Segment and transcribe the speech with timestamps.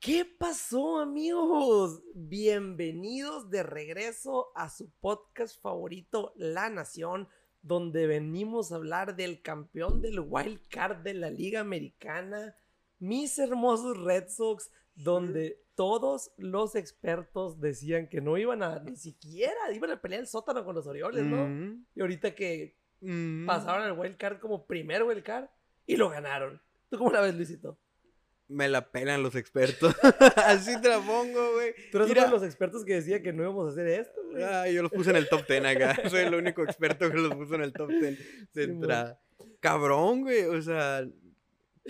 [0.00, 2.02] ¿Qué pasó, amigos?
[2.14, 7.28] Bienvenidos de regreso a su podcast favorito, La Nación,
[7.62, 12.54] donde venimos a hablar del campeón del wild card de la Liga Americana,
[12.98, 19.72] mis hermosos Red Sox, donde todos los expertos decían que no iban a, ni siquiera,
[19.74, 21.48] iban a pelear el sótano con los Orioles, ¿no?
[21.48, 23.46] Mm, Y ahorita que mm.
[23.46, 25.48] pasaron al wild card como primer wild card
[25.86, 26.60] y lo ganaron.
[26.90, 27.78] ¿Tú cómo la ves, Luisito?
[28.48, 29.94] Me la pelan los expertos.
[30.36, 31.74] Así te la pongo, güey.
[31.90, 32.22] Tú eres Mira.
[32.22, 34.42] uno de los expertos que decía que no íbamos a hacer esto, güey.
[34.44, 35.96] Ah, yo los puse en el top 10 acá.
[36.10, 38.16] Soy el único experto que los puso en el top 10 de
[38.54, 39.20] Sí, entrada.
[39.60, 40.44] Cabrón, güey.
[40.44, 41.04] O sea,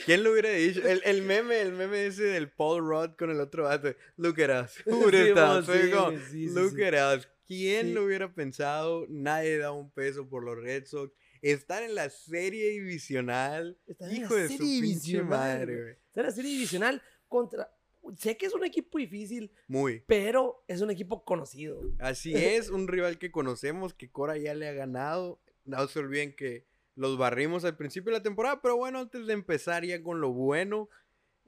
[0.06, 0.80] ¿quién lo hubiera dicho?
[0.86, 3.94] El, el meme, el meme ese del Paul Rudd con el otro vato.
[4.16, 4.82] Look at us.
[4.86, 6.82] Who Sí, Soy sí, como, sí, sí, Look sí.
[6.84, 7.28] at us.
[7.46, 7.92] ¿Quién Sí.
[7.92, 9.04] lo hubiera pensado?
[9.10, 11.12] Nadie da un peso por los Red Sox.
[11.52, 13.78] Están en la serie divisional.
[14.10, 15.92] Hijo de su pinche madre, güey.
[15.92, 17.72] Está en la serie divisional contra...
[18.16, 20.02] Sé que es un equipo difícil, Muy.
[20.06, 21.82] pero es un equipo conocido.
[21.98, 25.40] Así es, un rival que conocemos, que Cora ya le ha ganado.
[25.64, 29.32] No se olviden que los barrimos al principio de la temporada, pero bueno, antes de
[29.32, 30.88] empezar ya con lo bueno,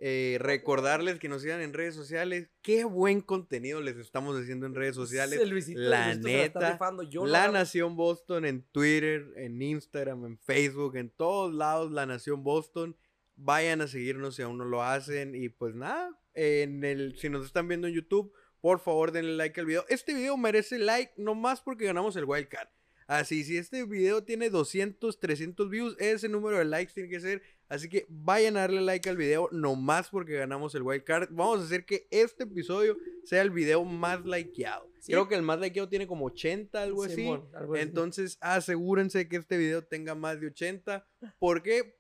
[0.01, 2.49] eh, recordarles que nos sigan en redes sociales.
[2.63, 5.39] Qué buen contenido les estamos haciendo en redes sociales.
[5.51, 6.79] Luisito- la Luisito neta.
[7.11, 12.45] Yo La Nación Boston en Twitter, en Instagram, en Facebook, en todos lados, La Nación
[12.45, 12.97] Boston.
[13.37, 15.35] Vayan a seguirnos si aún no lo hacen.
[15.35, 19.59] Y pues nada, en el, si nos están viendo en YouTube, por favor denle like
[19.61, 19.85] al video.
[19.89, 22.69] Este video merece like nomás porque ganamos el Wild Card.
[23.07, 27.43] Así, si este video tiene 200, 300 views, ese número de likes tiene que ser.
[27.69, 31.29] Así que vayan a darle like al video nomás porque ganamos el Wild Card.
[31.31, 34.91] Vamos a hacer que este episodio sea el video más likeado.
[35.01, 35.13] Sí.
[35.13, 37.27] Creo que el más likeado tiene como 80, algo así.
[37.53, 37.83] Algo así.
[37.83, 41.07] Entonces, asegúrense que este video tenga más de 80.
[41.39, 41.97] ¿Por qué?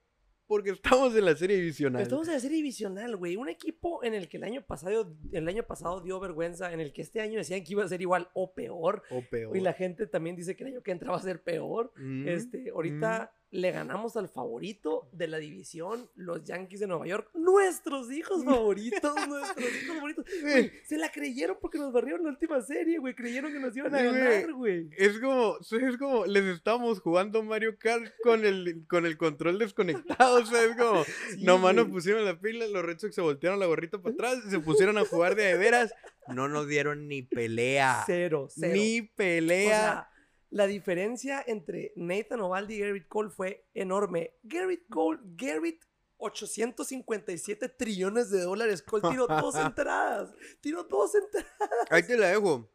[0.46, 2.00] Porque estamos en la serie divisional.
[2.00, 3.36] Estamos en la serie divisional, güey.
[3.36, 6.94] Un equipo en el que el año pasado, el año pasado dio vergüenza, en el
[6.94, 9.02] que este año decían que iba a ser igual o peor.
[9.10, 9.54] O peor.
[9.54, 11.92] Y la gente también dice que el año que entra va a ser peor.
[11.96, 17.30] Mm, Este, ahorita le ganamos al favorito de la división, los Yankees de Nueva York.
[17.34, 20.24] Nuestros hijos favoritos, nuestros hijos favoritos.
[20.42, 23.14] Güey, se la creyeron porque nos barrieron la última serie, güey.
[23.14, 24.90] Creyeron que nos iban a ganar, güey.
[24.96, 30.42] Es como, es como, les estamos jugando Mario Kart con el, con el control desconectado,
[30.42, 33.58] o sea, es como, Sí, nomás nos pusieron la pila, los Red Sox se voltearon
[33.58, 35.92] la gorrita para atrás y se pusieron a jugar de, veras,
[36.28, 38.72] no nos dieron ni pelea, Cero, cero.
[38.74, 40.08] ni O pelea, sea,
[40.50, 44.34] la diferencia entre Nathan Ovaldi y Garrett Cole fue enorme.
[44.42, 45.84] Garrett Cole, Garrett,
[46.16, 48.82] 857 trillones de dólares.
[48.82, 50.32] Cole tiró dos entradas.
[50.60, 51.50] Tiró dos entradas.
[51.90, 52.70] ahí te la dejo,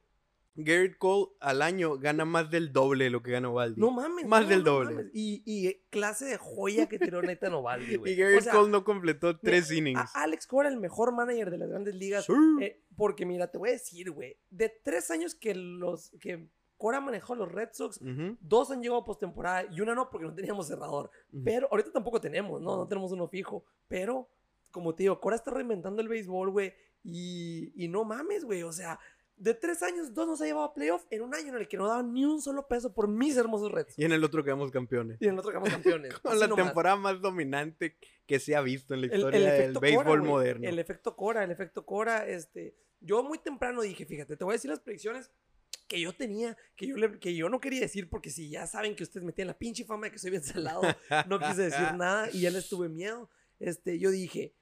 [0.56, 4.25] Garrett Cole al año gana más del doble de lo que gana Waldi, No mames.
[4.28, 4.95] Más no, del no doble.
[4.95, 5.12] mames.
[5.13, 8.13] Y, y, eh, clase de joya que tiró Nathan Ovaldi, güey.
[8.13, 11.12] y Garrett O sea, Cole no completó mira, tres innings, a- Alex Cora, el mejor
[11.12, 12.25] manager de las grandes ligas.
[12.25, 12.33] Sí.
[12.62, 14.38] eh, porque mira, te voy a decir, güey.
[14.51, 16.47] De tres años que los que
[16.83, 20.27] Cora manejó los Red Sox, Ujú, dos han llegado a postemporada y una no porque
[20.27, 21.09] no teníamos cerrador.
[21.31, 21.41] ujú.
[21.45, 22.75] Pero ahorita tampoco tenemos, ¿no?
[22.75, 23.63] No tenemos uno fijo.
[23.88, 24.27] Pero,
[24.69, 26.73] como te digo, Cora está reinventando el béisbol, güey.
[27.05, 28.63] Y, y no mames, güey.
[28.63, 28.99] O sea,
[29.38, 31.77] de tres años, dos nos ha llevado a playoff en un año en el que
[31.77, 33.97] no daban ni un solo peso por mis hermosos Reds.
[33.97, 35.21] y en el otro quedamos campeones.
[35.21, 36.13] Y en el otro quedamos campeones.
[36.19, 36.65] Con la nomás.
[36.65, 40.05] temporada más dominante que se ha visto en la El, historia el del efecto béisbol
[40.05, 40.67] Cora, moderno.
[40.67, 42.27] El efecto Cora, el efecto Cora.
[42.27, 45.31] Este, yo muy temprano dije, fíjate, te voy a decir las predicciones
[45.94, 48.96] que yo tenía, que yo, le- que yo no quería decir, porque si ya saben
[48.96, 50.81] que ustedes me tienen la pinche fama de que soy bien salado,
[51.28, 53.30] no quise decir nada y ya les tuve miedo.
[53.59, 54.54] Este, yo dije,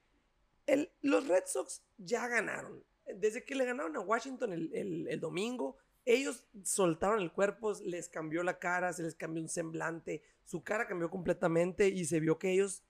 [0.68, 2.84] el, los Red Sox ya ganaron.
[3.16, 8.10] Desde que le ganaron a Washington el, el- el domingo, ellos soltaron el cuerpo, les
[8.10, 12.38] cambió la cara, se les cambió un semblante, su cara cambió completamente y se vio
[12.38, 12.84] que ellos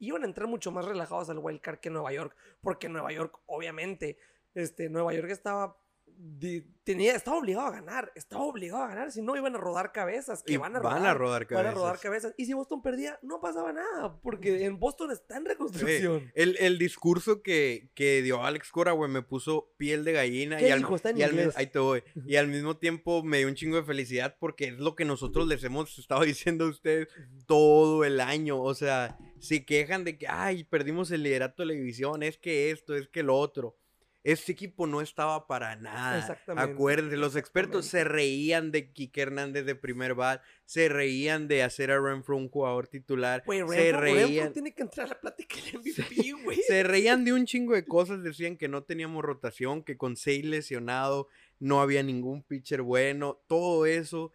[0.00, 3.38] iban a entrar mucho más relajados al wild card que Nueva York, porque Nueva York,
[3.46, 4.18] obviamente,
[4.54, 5.78] este, Nueva York estaba
[6.84, 10.42] tenía, estaba obligado a ganar, estaba obligado a ganar, si no iban a rodar cabezas,
[10.42, 11.16] que Y van a rodar.
[11.18, 11.72] rodar Van cabezas.
[11.72, 12.34] a rodar cabezas.
[12.36, 14.18] Y si Boston perdía, no pasaba nada.
[14.22, 16.30] Porque en Boston está en reconstrucción.
[16.34, 20.56] El, el discurso que, que dio Alex Cora, güey, me puso piel de gallina.
[20.58, 20.94] ¿Qué y al, dijo?
[20.96, 21.56] Está en y al mi- inglés.
[21.56, 22.02] ahí te voy.
[22.26, 25.46] Y al mismo tiempo me dio un chingo de felicidad porque es lo que nosotros
[25.48, 27.08] les hemos estado diciendo a ustedes
[27.46, 28.60] todo el año.
[28.62, 32.70] O sea, si quejan de que, ay, perdimos el liderato de la división, es que
[32.70, 33.76] esto, es que lo otro.
[34.26, 36.18] Este equipo no estaba para nada.
[36.18, 41.62] Exactamente, Acuérdense, los expertos se reían de Kike Hernández de primer bat, se reían de
[41.62, 44.52] hacer a Renfro un jugador titular, se Renfro reían.
[44.52, 46.58] tiene que entrar a la plática del MVP, güey.
[46.66, 50.44] Se reían de un chingo de cosas, decían que no teníamos rotación, que con seis
[50.44, 51.28] lesionado
[51.60, 54.32] no había ningún pitcher bueno, todo eso.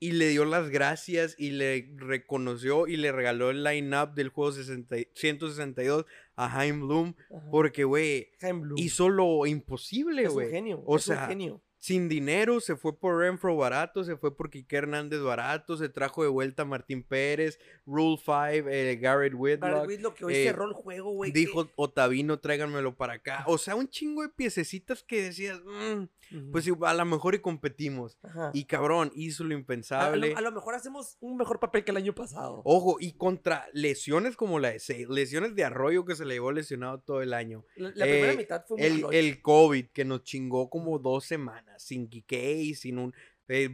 [0.00, 4.52] Y le dio las gracias y le reconoció y le regaló el line-up del juego
[4.52, 6.06] 60 y- 162
[6.38, 7.48] a Jaime Bloom, Ajá.
[7.50, 8.30] porque, güey,
[8.76, 10.50] hizo lo imposible, es un güey.
[10.50, 10.82] genio.
[10.86, 11.62] O es sea, un genio.
[11.80, 16.24] Sin dinero, se fue por Renfro barato, se fue por Quique Hernández barato, se trajo
[16.24, 19.70] de vuelta a Martín Pérez, Rule 5, eh, Garrett Whitlock.
[19.70, 21.32] Garrett Whitlock, que hoy eh, cerró el juego, güey.
[21.32, 23.44] que- Dijo Otavino, tráiganmelo para acá.
[23.46, 26.06] O sea, un chingo de piececitas que decías, "Mm,
[26.52, 28.18] Pues a lo mejor y competimos.
[28.22, 28.50] Ajá.
[28.52, 30.30] Y cabrón, hizo lo a, a impensable.
[30.30, 32.62] lo, a lo mejor hacemos un mejor papel que el año pasado.
[32.64, 34.78] Ojo, y contra lesiones como la de
[35.08, 37.64] lesiones de arroyo que se le llevó lesionado todo el año.
[37.76, 41.24] La, la primera Eh, mitad fue muy El, el COVID que nos chingó como dos
[41.24, 43.14] semanas, sin Kike, sin un...
[43.48, 43.68] Eh,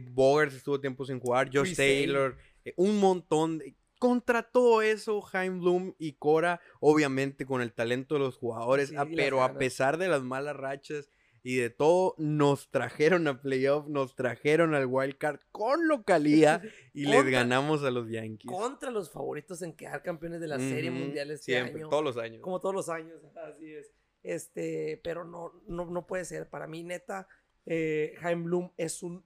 [0.53, 1.77] estuvo tiempo sin jugar, Josh Chris.
[1.77, 3.57] Taylor, eh, un montón.
[3.59, 8.89] de- contra todo eso, Jaime Bloom y Cora, obviamente con el talento de los jugadores,
[8.89, 11.09] Sí, ah, las pero a pesar de las malas rachas
[11.47, 16.59] y de todo, nos trajeron a playoff, nos trajeron al wild card con localía
[16.93, 18.51] y les ganamos a los Yankees.
[18.51, 21.89] Contra los favoritos en quedar campeones de la serie Ujú, mundial este Siempre, año.
[21.89, 22.41] todos los años.
[22.41, 23.91] Como todos los años, así es.
[24.23, 26.49] Este, pero no, no, no puede ser.
[26.49, 27.27] Para mí, neta,
[27.67, 29.23] eh, Jaime Bloom es un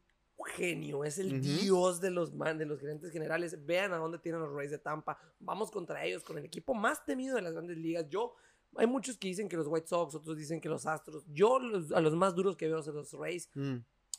[0.57, 3.65] genio, es el dios de los man, de los gerentes generales.
[3.65, 5.17] Vean a dónde tienen los Rays de Tampa.
[5.39, 8.09] Vamos contra ellos, con el equipo más temido de las grandes ligas.
[8.09, 8.35] Yo,
[8.75, 11.25] hay muchos que dicen que los White Sox, otros dicen que los Astros.
[11.33, 13.49] Yo los- a los más duros que veo son los Rays.
[13.55, 13.77] Mm.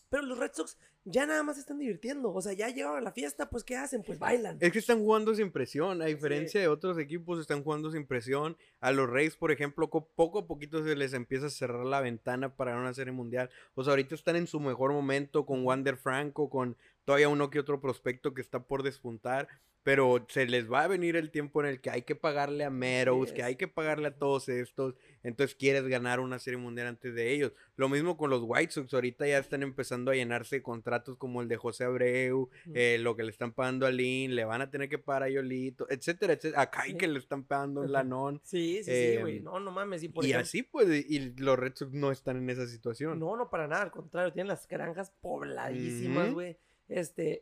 [0.09, 2.33] Pero los Red Sox ya nada más se están divirtiendo.
[2.35, 4.03] O sea, ya llegaron a la fiesta, pues ¿qué hacen?
[4.03, 4.59] Pues bailan.
[4.61, 8.57] Es que están jugando sin presión, a diferencia de otros equipos, están jugando sin presión.
[8.81, 12.01] A los Reyes, por ejemplo, co- poco a poquito se les empieza a cerrar la
[12.01, 13.51] ventana para una serie mundial.
[13.77, 17.61] O sea, ahorita están en su mejor momento con Wander Franco, con todavía uno que
[17.61, 19.47] otro prospecto que está por despuntar.
[19.83, 22.71] Pero se les va a venir el tiempo en el que hay que pagarle a
[22.71, 24.95] Meadows, que hay que pagarle a todos estos.
[25.23, 27.53] Entonces quieres ganar una serie mundial antes de ellos.
[27.77, 28.93] Lo mismo con los White Sox.
[28.93, 33.17] Ahorita ya están empezando a llenarse de contratos como el de José Abreu, eh, lo
[33.17, 36.35] que le están pagando a Lin, le van a tener que pagar a Yolito, etcétera,
[36.35, 36.61] etcétera.
[36.61, 36.97] A Kai Sí.
[36.99, 38.41] que le están pagando un lanón.
[38.45, 39.39] Sí, sí, sí, güey.
[39.39, 40.03] Em, No, no mames.
[40.03, 43.19] Y, por Y ejemplo- así pues, y los Red Sox no están en esa situación.
[43.19, 46.59] No, no para nada, al contrario, tienen las granjas pobladísimas, güey.
[46.89, 47.41] Este,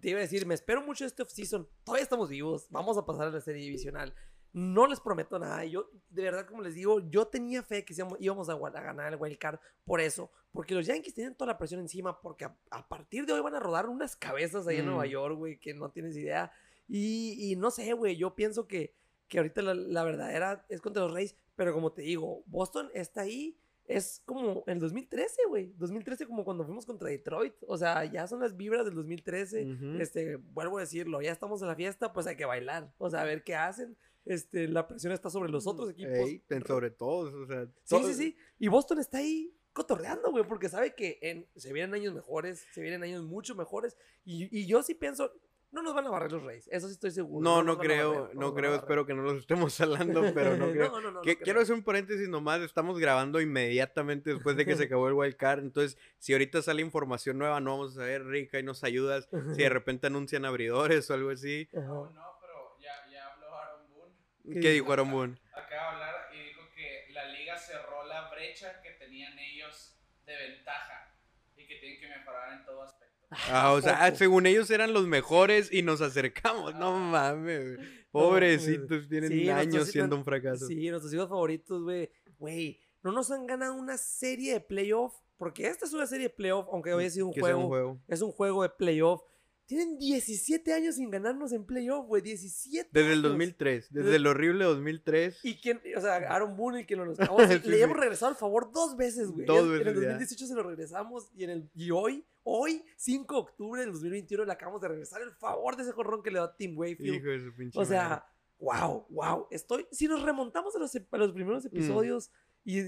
[0.00, 1.68] te iba a decir, me espero mucho este offseason.
[1.84, 4.14] Todavía estamos vivos, vamos a pasar a la serie divisional.
[4.52, 5.64] No les prometo nada.
[5.66, 9.20] Yo, de verdad, como les digo, yo tenía fe que íbamos, a, a ganar el
[9.20, 10.30] wild card por eso.
[10.52, 12.18] Porque los Yankees tienen toda la presión encima.
[12.20, 15.10] Porque a, a partir de hoy van a rodar unas cabezas ahí en Nueva Mm.
[15.10, 16.50] York, güey, que no tienes idea.
[16.88, 18.94] Y, y no sé, güey, yo pienso que,
[19.28, 21.36] que ahorita la, la verdadera es contra los Rays.
[21.54, 23.58] Pero como te digo, Boston está ahí.
[23.88, 25.72] Es como en el 2013, güey.
[25.78, 27.54] 2013 como cuando fuimos contra Detroit.
[27.66, 29.64] O sea, ya son las vibras del 2013.
[29.64, 30.00] Ujú.
[30.00, 32.92] Este, vuelvo a decirlo, ya estamos en la fiesta, pues hay que bailar.
[32.98, 33.96] O sea, a ver qué hacen.
[34.26, 36.12] Este, la presión está sobre los otros equipos.
[36.12, 38.36] Ey, sobre todo, o sea, Sí, sí, sí.
[38.58, 42.82] Y Boston está ahí cotorreando, güey, porque sabe que en, se vienen años mejores, se
[42.82, 43.96] vienen años mucho mejores.
[44.24, 45.32] Y, y yo sí pienso,
[45.70, 47.42] no nos van a barrer los Reyes, eso sí estoy seguro.
[47.44, 50.88] No, no creo, barrer, no creo, espero que no los estemos hablando, pero no creo.
[50.90, 51.62] no, no, no, Que- no quiero creo.
[51.62, 55.60] hacer un paréntesis nomás, estamos grabando inmediatamente después de que se acabó el wild card,
[55.60, 59.62] entonces si ahorita sale información nueva no vamos a saber, Rica, y nos ayudas, si
[59.62, 61.68] de repente anuncian abridores o algo así.
[61.76, 61.82] Ajá.
[61.86, 64.60] No, pero ya, ya habló Aaron Boone.
[64.60, 65.38] ¿Qué dijo Aaron Boone?
[65.52, 70.34] Acaba de hablar y dijo que la liga cerró la brecha que tenían ellos de
[70.36, 71.14] ventaja
[71.56, 73.07] y que tienen que mejorar en todo aspecto.
[73.30, 77.88] Ah, o sea, según ellos eran los mejores y nos acercamos, no mames, güey.
[78.10, 80.66] pobrecitos, tienen Sí, años siendo un fracaso.
[80.66, 82.10] Sí, nuestros hijos favoritos, güey.
[82.38, 85.14] Güey, no nos han ganado una serie de playoff.
[85.36, 88.00] Porque esta es una serie de playoff, aunque hoy ha sido un juego, un juego.
[88.08, 89.22] Es un juego de playoff.
[89.66, 92.22] Tienen 17 años sin ganarnos en playoff, güey.
[92.22, 93.30] 17 Desde el años.
[93.32, 95.38] 2003, desde Desde- el horrible 2003.
[95.44, 97.16] Y quién, o sea, Aaron Boone, el que nos
[97.62, 97.82] Sí, le sí.
[97.82, 99.46] hemos regresado el favor dos veces, güey.
[99.46, 100.08] Dos En- En veces el ya.
[100.08, 104.44] 2018 se lo regresamos y en el y hoy, hoy, 5 de octubre del 2021,
[104.44, 107.14] le acabamos de regresar el favor de ese jorrón que le da Tim Wayfield.
[107.16, 107.94] Hijo de su pinche O madre.
[107.96, 108.26] sea,
[108.58, 109.46] wow, wow.
[109.50, 112.30] Estoy, si nos remontamos a los, a los primeros episodios
[112.64, 112.82] y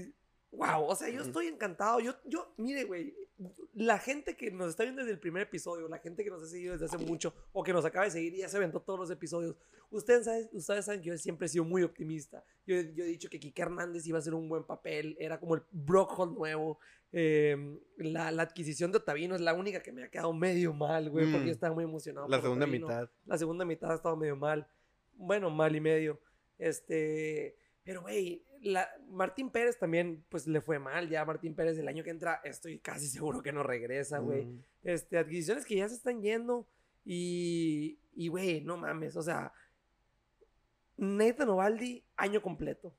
[0.51, 1.27] wow, o sea, yo Mm.
[1.27, 1.99] estoy encantado.
[1.99, 3.15] Yo, yo, mire, güey,
[3.73, 6.47] la gente que nos está viendo desde el primer episodio, la gente que nos ha
[6.47, 8.99] seguido desde hace mucho o que nos acaba de seguir y ya se aventó todos
[8.99, 9.55] los episodios,
[9.89, 12.43] ustedes saben, ustedes saben que yo siempre he sido muy optimista.
[12.65, 15.55] Yo, yo he dicho que Kike Hernández iba a hacer un buen papel, era como
[15.55, 16.79] el Brock Hall nuevo.
[17.13, 21.09] Eh, la, la adquisición de Otavino es la única que me ha quedado medio mal,
[21.09, 21.47] güey, porque Mm.
[21.47, 22.27] yo estaba muy emocionado.
[22.27, 23.09] La por segunda mitad.
[23.25, 24.67] La segunda mitad ha estado medio mal.
[25.13, 26.19] Bueno, mal y medio.
[26.57, 27.57] Este.
[27.83, 31.09] Pero, güey, la- Martín Pérez también, pues le fue mal.
[31.09, 34.45] Ya Martín Pérez el año que entra, estoy casi seguro que no regresa, güey.
[34.45, 34.63] Mm.
[34.83, 36.67] Este, adquisiciones que ya se están yendo.
[37.03, 39.15] Y, y, güey, no mames.
[39.17, 39.51] O sea,
[40.97, 42.93] Nathan Ovaldi, año completo.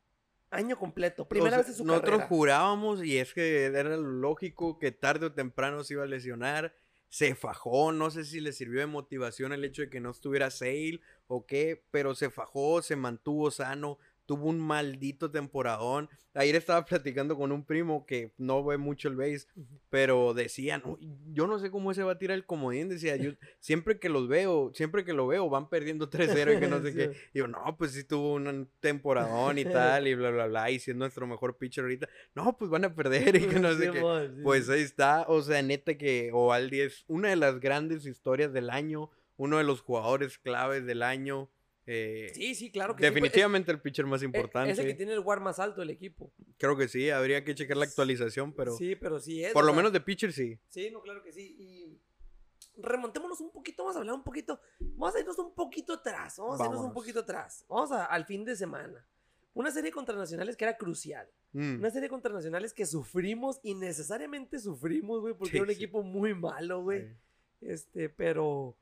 [0.50, 1.26] Año completo.
[1.26, 2.28] Primera vez en su Nosotros carrera.
[2.28, 6.74] jurábamos y es que era lógico que tarde o temprano se iba a lesionar.
[7.08, 10.50] Se fajó, no sé si le sirvió de motivación el hecho de que no estuviera
[10.50, 16.08] Sale o qué, pero se fajó, se mantuvo sano, tuvo un maldito temporadón.
[16.34, 19.46] Ayer estaba platicando con un primo que no ve mucho el base,
[19.90, 20.98] pero decía, no,
[21.32, 22.88] yo no sé cómo se va a tirar el comodín.
[22.88, 26.68] Decía, yo siempre que los veo, siempre que lo veo, van perdiendo 3-0 y que
[26.68, 27.12] no sé qué.
[27.34, 30.78] Y yo, no, pues sí tuvo un temporadón y tal, y bla, bla, bla, y
[30.78, 32.08] si es nuestro mejor pitcher ahorita.
[32.34, 34.00] No, pues van a perder y que no sé qué.
[34.00, 34.40] Sí.
[34.42, 38.70] Pues ahí está, o sea, neta que Ovaldi es una de las grandes historias del
[38.70, 41.50] año, uno de los jugadores claves del año.
[41.86, 44.70] Eh, Sí, sí, claro que sí, pues, definitivamente el pitcher más importante.
[44.72, 46.32] Es el que tiene el war más alto del equipo.
[46.58, 49.52] Creo que sí, habría que checar la actualización, pero Sí, pero sí es.
[49.52, 50.58] por lo sea, menos de pitcher sí.
[50.68, 51.56] Sí, no, claro que sí.
[51.58, 52.00] Y
[52.80, 56.60] remontémonos un poquito, vamos a hablar un poquito, vamos a irnos un poquito atrás, vamos
[56.60, 57.64] a irnos un poquito atrás.
[57.68, 59.04] Vamos a- al fin de semana.
[59.54, 61.28] Una serie contra nacionales que era crucial.
[61.52, 61.80] Mm.
[61.80, 65.74] Una serie contra nacionales que sufrimos y necesariamente sufrimos, güey, porque Sí, era un sí.
[65.74, 67.06] equipo muy malo, güey.
[67.60, 68.76] Este, pero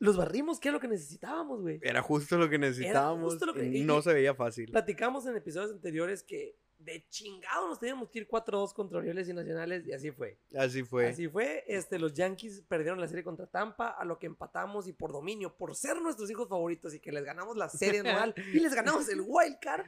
[0.00, 1.78] los barrimos, que es lo que necesitábamos, güey.
[1.82, 3.32] Era justo lo que necesitábamos.
[3.34, 4.70] justo lo que- no y- se veía fácil.
[4.72, 9.34] Platicamos en episodios anteriores que de chingado nos teníamos que ir 4-2 contra Orioles y
[9.34, 10.38] Nacionales y así fue.
[10.56, 11.08] Así fue.
[11.08, 14.94] Así fue, este, los Yankees perdieron la serie contra Tampa, a lo que empatamos y
[14.94, 18.60] por dominio, por ser nuestros hijos favoritos y que les ganamos la serie anual y
[18.60, 19.84] les ganamos el wild card,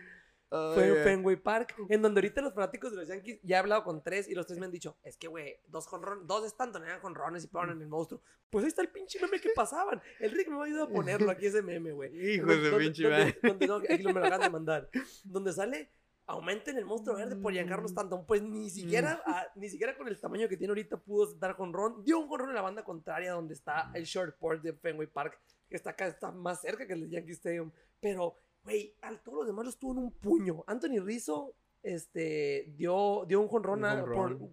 [0.75, 3.59] fue en Ay, Fenway Park, en donde ahorita los fanáticos de los Yankees, ya he
[3.61, 6.45] hablado con tres y los tres me han dicho, es que güey, dos jonrones, dos
[6.47, 8.21] Stanton eran jonrones y pegaron en el monstruo.
[8.51, 10.03] Pues ahí está el pinche meme que pasaban.
[10.21, 12.11] El Rick me ha ayudado a ponerlo aquí ese meme, güey.
[12.35, 14.91] Hijo de pinche donde- donde no, aquí lo me lo acaban de mandar.
[15.25, 15.89] Donde sale
[16.27, 18.25] aumenten el monstruo verde por Giancarlo Stanton.
[18.27, 22.05] Pues ni siquiera, ah, ni siquiera con el tamaño que tiene ahorita pudo dar jonrón.
[22.05, 25.39] Dio un jonrón en la banda contraria donde está el short port de Fenway Park,
[25.69, 27.71] que está acá, está más cerca que el Yankee Stadium.
[28.01, 30.65] Pero, güey, a todos los demás los tuvo en un puño.
[30.67, 33.81] Anthony Rizzo este, dio, dio un jonrón.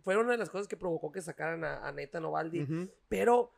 [0.04, 2.60] Fue una de las cosas que provocó que sacaran a, a Nathan Ovaldi.
[3.08, 3.52] Pero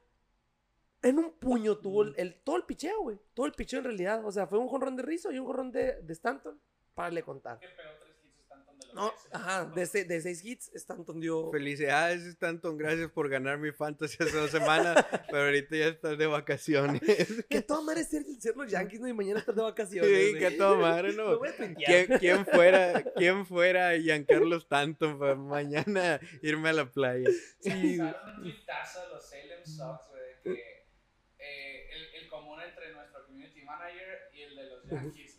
[1.04, 3.20] en un puño tuvo el, el- todo el picheo, güey.
[3.34, 4.26] Todo el picheo en realidad.
[4.26, 6.60] O sea, fue un jonrón de Rizzo y un jonrón de, de Stanton.
[6.94, 9.34] Para le contar pegó tres hits Stanton de los No, seis.
[9.34, 11.52] ajá, de, se- de seis hits, Stanton dio.
[11.52, 12.78] Felicidades, Stanton.
[12.78, 15.06] Gracias por ganar mi fantasy hace dos semanas.
[15.32, 17.02] pero ahorita ya estás de vacaciones.
[17.50, 19.08] Que toda madre ser, ser los Yankees, ¿no?
[19.08, 20.10] Y mañana estar de vacaciones.
[20.10, 20.40] Sí, güey.
[20.40, 21.38] que toda madre, ¿no?
[21.38, 22.08] voy a tuitear.
[22.08, 27.30] ¿Quién, quién fuera, quién fuera Giancarlo Stanton para mañana irme a la playa?
[27.60, 30.86] Sí, un tuitazo de los Salem Sox, güey, de que
[31.40, 35.31] eh, el, el común entre nuestro community manager y el de los Yankees.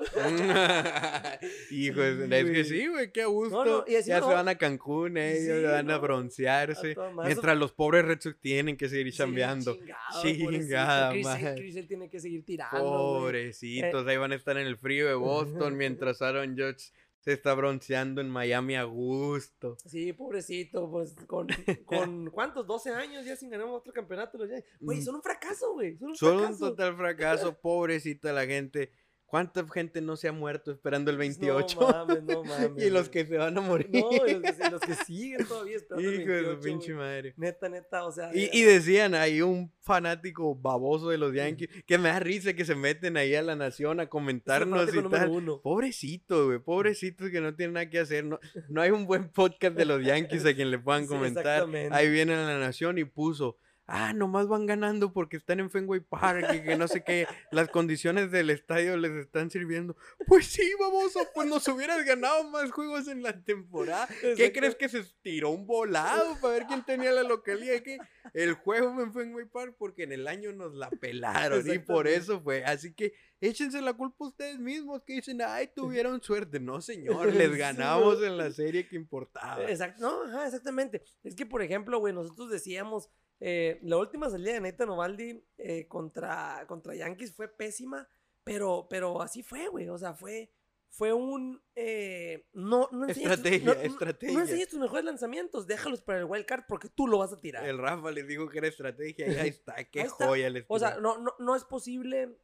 [1.70, 3.64] Hijo, Sí, es que sí, güey, qué gusto.
[3.64, 6.96] No, no, y encima ya se van a Cancún, ellos Sí, van a broncearse.
[7.24, 9.76] Mientras los pobres Red Sox tienen que seguir chambeando.
[10.22, 11.10] Chingada pobrecito.
[11.12, 11.54] Chris- madre.
[11.56, 12.78] Chris tiene que seguir tirando.
[12.80, 17.52] Pobrecitos, ahí van a estar en el frío de Boston mientras Aaron Judge se está
[17.52, 19.76] bronceando en Miami a gusto.
[19.84, 21.48] Sí, pobrecito, pues con,
[21.84, 22.66] con ¿cuántos?
[22.66, 24.38] 12 años ya sin ganar otro campeonato.
[24.80, 25.02] Güey, Mm.
[25.02, 25.98] son un fracaso, güey.
[25.98, 26.70] Son un Son un fracaso.
[26.70, 28.90] total fracaso, pobrecita la gente.
[29.30, 31.78] ¿Cuánta gente no se ha muerto esperando el 28?
[31.80, 32.84] No mames, no mames.
[32.84, 33.88] y los que se van a morir.
[33.92, 36.94] No, y los que, los que siguen todavía esperando el Hijo de 28, su pinche
[36.94, 37.34] madre.
[37.36, 38.30] Neta, neta, o sea.
[38.34, 42.74] Y, decían, hay un fanático baboso de los Yankees que me da risa que se
[42.74, 45.30] meten ahí a la nación a comentarnos y tal.
[45.30, 45.60] uno.
[45.60, 48.24] Pobrecitos, güey, pobrecitos que no tienen nada que hacer.
[48.24, 51.44] No, no hay un buen podcast de los Yankees a quien le puedan Sí, comentar.
[51.46, 51.94] exactamente.
[51.94, 53.58] Ahí viene la nación y puso,
[53.90, 57.68] ah, nomás van ganando porque están en Fenway Park y que no sé qué, las
[57.68, 59.96] condiciones del estadio les están sirviendo.
[60.26, 64.08] Pues sí, baboso, pues nos hubieras ganado más juegos en la temporada.
[64.36, 67.80] ¿Qué crees que se tiró un volado para ver quién tenía la localidad?
[67.82, 67.98] Que
[68.34, 72.40] el juego en Fenway Park porque en el año nos la pelaron y por eso
[72.40, 72.64] fue.
[72.64, 76.60] Así que échense la culpa ustedes mismos que dicen, ay, tuvieron suerte.
[76.60, 78.26] No, señor, les Sí, ganamos no.
[78.26, 79.68] en la serie que importaba.
[79.68, 81.02] Exacto, no, ajá, exactamente.
[81.24, 83.08] Es que, por ejemplo, güey, nosotros decíamos,
[83.40, 88.08] eh, la última salida de Nathan Ovaldi eh, contra, contra Yankees fue pésima,
[88.44, 89.88] pero, pero así fue, güey.
[89.88, 90.52] O sea, fue,
[90.90, 91.62] fue un...
[91.74, 94.34] eh, no, no Estrategia, no- no- estrategia.
[94.34, 97.40] No enseñes tus mejores lanzamientos, déjalos para el wild card porque tú lo vas a
[97.40, 97.66] tirar.
[97.66, 100.26] El Rafa les dijo que era estrategia y ahí está, qué Ahí está.
[100.26, 102.36] joya les O sea, no, no, no es posible.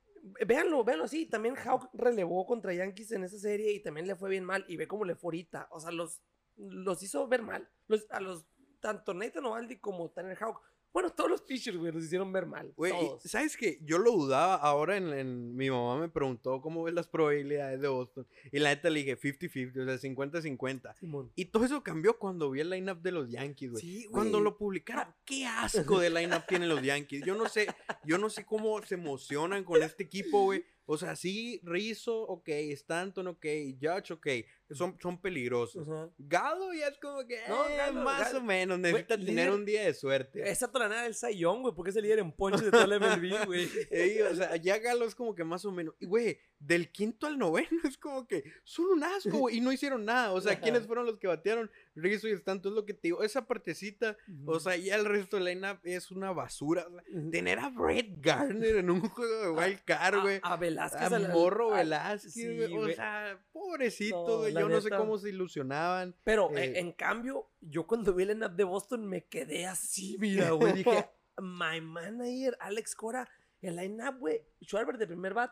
[0.47, 1.27] Véanlo, véanlo así.
[1.27, 4.65] También Hawk relevó contra Yankees en esa serie y también le fue bien mal.
[4.69, 5.69] Y ve cómo le fue ahorita.
[5.71, 6.21] O sea, los,
[6.57, 7.69] los hizo ver mal.
[7.87, 8.47] Los, a los,
[8.81, 10.61] tanto Nathan Ovaldi como Tanner Hawk.
[10.97, 12.73] Bueno, todos los pitchers, güey, los hicieron ver mal.
[12.75, 13.23] Güey, todos.
[13.25, 13.79] ¿sabes qué?
[13.83, 17.89] Yo lo dudaba ahora en, en- Mi mamá me preguntó cómo ves las probabilidades de
[17.89, 18.27] Boston.
[18.51, 20.95] Y la neta le dije 50-50, o sea, 50-50.
[20.95, 21.31] Simón.
[21.37, 23.83] Y todo eso cambió cuando vi el lineup de los Yankees, güey.
[23.83, 24.45] Sí, Cuando güey.
[24.45, 27.23] lo publicaron, qué asco de lineup tienen los Yankees.
[27.27, 27.67] Yo no sé,
[28.05, 30.65] yo no sé cómo se emocionan con este equipo, güey.
[30.89, 33.45] O sea, sí, Rizzo, ok, Stanton, ok,
[33.81, 34.27] Judge, ok,
[34.71, 35.89] son, son peligrosos.
[36.17, 38.39] Galo ya es como que No, eh, Galo, más Galo.
[38.39, 40.49] o menos, necesita tener líder- un día de suerte.
[40.49, 43.47] Esa tonalidad del Young, güey, porque es el líder en ponches de toda la MLB,
[43.47, 43.69] güey.
[43.91, 45.95] Ey, o sea, ya Galo es como que más o menos.
[45.99, 49.73] Y, güey, del quinto al noveno es como que son un asco, güey, y no
[49.73, 50.33] hicieron nada.
[50.33, 51.71] O sea, ¿quiénes fueron los que batearon?
[51.95, 53.23] Rizzo y Stanton, es lo que te digo.
[53.23, 56.87] Esa partecita, o sea, ya el resto del lineup es una basura.
[57.31, 60.41] tener a Brett Garner en un juego de wild card, güey.
[60.43, 61.13] A, a Velázquez.
[61.13, 62.75] A Morro a- Velázquez, sí, güey.
[62.77, 64.53] O sea, pobrecito, güey.
[64.55, 66.15] Yo no sé cómo se ilusionaban.
[66.25, 70.17] Pero eh, Eh, en cambio, yo cuando vi el line de Boston me quedé así,
[70.19, 70.73] mira, güey.
[70.73, 71.09] Dije,
[71.39, 73.29] my manager, Alex Cora,
[73.63, 74.43] el line-up, güey.
[74.63, 75.51] Schwarber de primer bat.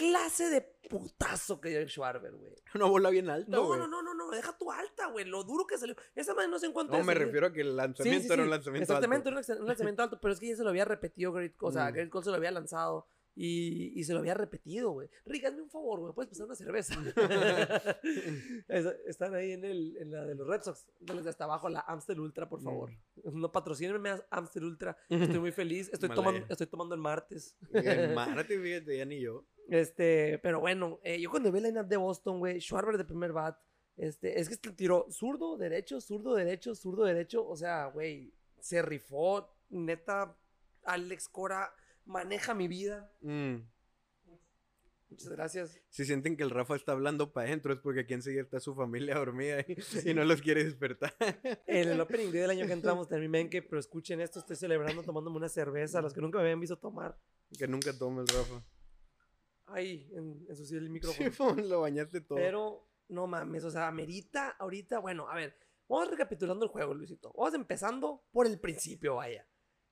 [0.00, 2.54] Clase de putazo que dio el Schwarber, güey.
[2.74, 3.78] Una bola bien alta, No, güey.
[3.78, 5.26] no, no, no, no, deja tu alta, güey.
[5.26, 5.94] Lo duro que salió.
[6.14, 8.32] Esa madre no sé en cuánto No, me refiero a que el Sí, lanzamiento sí,
[8.32, 9.40] era un sí, lanzamiento Exactamente, alto.
[9.40, 11.84] lanza- un lanzamiento alto, pero es que ya se lo había repetido Garrett, o sea,
[11.84, 11.94] Mm.
[11.94, 13.06] Garrett Cole se lo había lanzado
[13.42, 15.08] y, y se lo había repetido, güey.
[15.24, 16.94] Rick, hazme un favor, güey, puedes pasar una cerveza.
[18.68, 21.80] Es- Están ahí en, el, en la de los Red Sox, de hasta abajo, la
[21.80, 22.90] Amstel Ultra, por favor.
[23.32, 27.56] No patrocínenme a Amstel Ultra, estoy muy feliz, estoy tomando, estoy tomando el martes.
[27.72, 29.44] El martes, fíjate, ya ni yo.
[29.68, 33.32] Este, pero bueno, eh, yo cuando vi el line de Boston, güey, Schwarber de primer
[33.32, 33.56] bat,
[33.96, 38.82] este, es que este tiró zurdo, derecho, zurdo, derecho, zurdo, derecho, o sea, güey, se
[38.82, 40.36] rifó, neta,
[40.84, 41.72] Alex Cora
[42.10, 43.10] maneja mi vida.
[43.22, 43.56] Mm.
[45.08, 45.80] Muchas gracias.
[45.88, 48.76] Si sienten que el Rafa está hablando para adentro es porque aquí enseguida está su
[48.76, 51.12] familia dormida y, y no los quiere despertar.
[51.66, 55.02] En el opening day del año que entramos terminé que, pero escuchen esto, estoy celebrando
[55.02, 57.18] tomándome una cerveza, los que nunca me habían visto tomar.
[57.58, 58.62] que nunca tome el Rafa.
[59.66, 61.30] Ay, en, ensucié el Sí, micrófono.
[61.54, 62.38] pues, lo bañaste todo.
[62.38, 65.56] Pero, no mames, o sea, amerita ahorita, bueno, a ver,
[65.88, 67.32] vamos recapitulando el juego, Luisito.
[67.36, 69.44] Vamos empezando por el principio, vaya.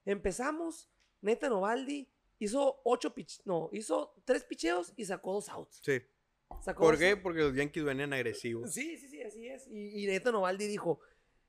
[0.05, 0.89] Empezamos,
[1.21, 2.09] Neta Novaldi
[2.39, 5.81] hizo ocho pich, no, hizo tres picheos y sacó dos outs.
[5.85, 6.01] Sí.
[6.63, 7.17] Sacó ¿Por dos- qué?
[7.17, 8.73] Porque los Yankees venían agresivos.
[8.73, 9.67] Sí, sí, sí, así es.
[9.69, 11.01] Y, y Neta Novaldi dijo,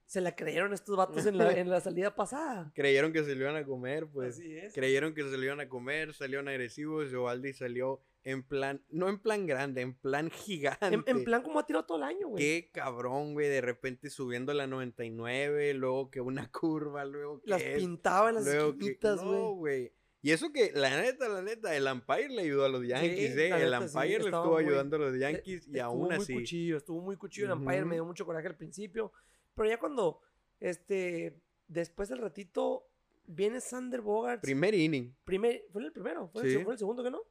[0.05, 2.71] se la creyeron estos vatos en la, en la salida pasada.
[2.75, 4.35] Creyeron que se lo iban a comer, pues.
[4.35, 4.73] así es.
[4.73, 7.09] Creyeron que se lo iban a comer, salieron agresivos.
[7.11, 10.79] Giovanni salió en plan, no en plan grande, en plan gigante.
[10.93, 12.43] En, en plan como ha tirado todo el año, güey.
[12.43, 13.47] Qué cabrón, güey.
[13.49, 18.35] De repente subiendo la 99, luego que una curva, luego que Las es, pintaba en
[18.35, 19.31] las esquinitas, güey.
[19.31, 19.93] No, güey.
[20.21, 23.39] Y eso que, la neta, la neta, el umpire le ayudó a los Yankees, Sí,
[23.39, 23.45] ¿eh?
[23.55, 26.01] El neta, sí, umpire le estuvo muy- ayudando a los Eh, Yankees y estuvo aún
[26.07, 26.33] muy así.
[26.33, 27.45] cuchillo, estuvo muy cuchillo.
[27.47, 27.93] El umpire me Ujú.
[27.93, 29.13] dio mucho coraje al principio.
[29.55, 30.19] Pero ya cuando,
[30.59, 32.85] este, después del ratito,
[33.27, 34.41] viene Sander Bogart.
[34.41, 35.15] Primer inning.
[35.23, 36.27] Primer, ¿Fue el primero?
[36.33, 36.55] ¿Fue, Sí.
[36.57, 37.21] el, fue el segundo que no?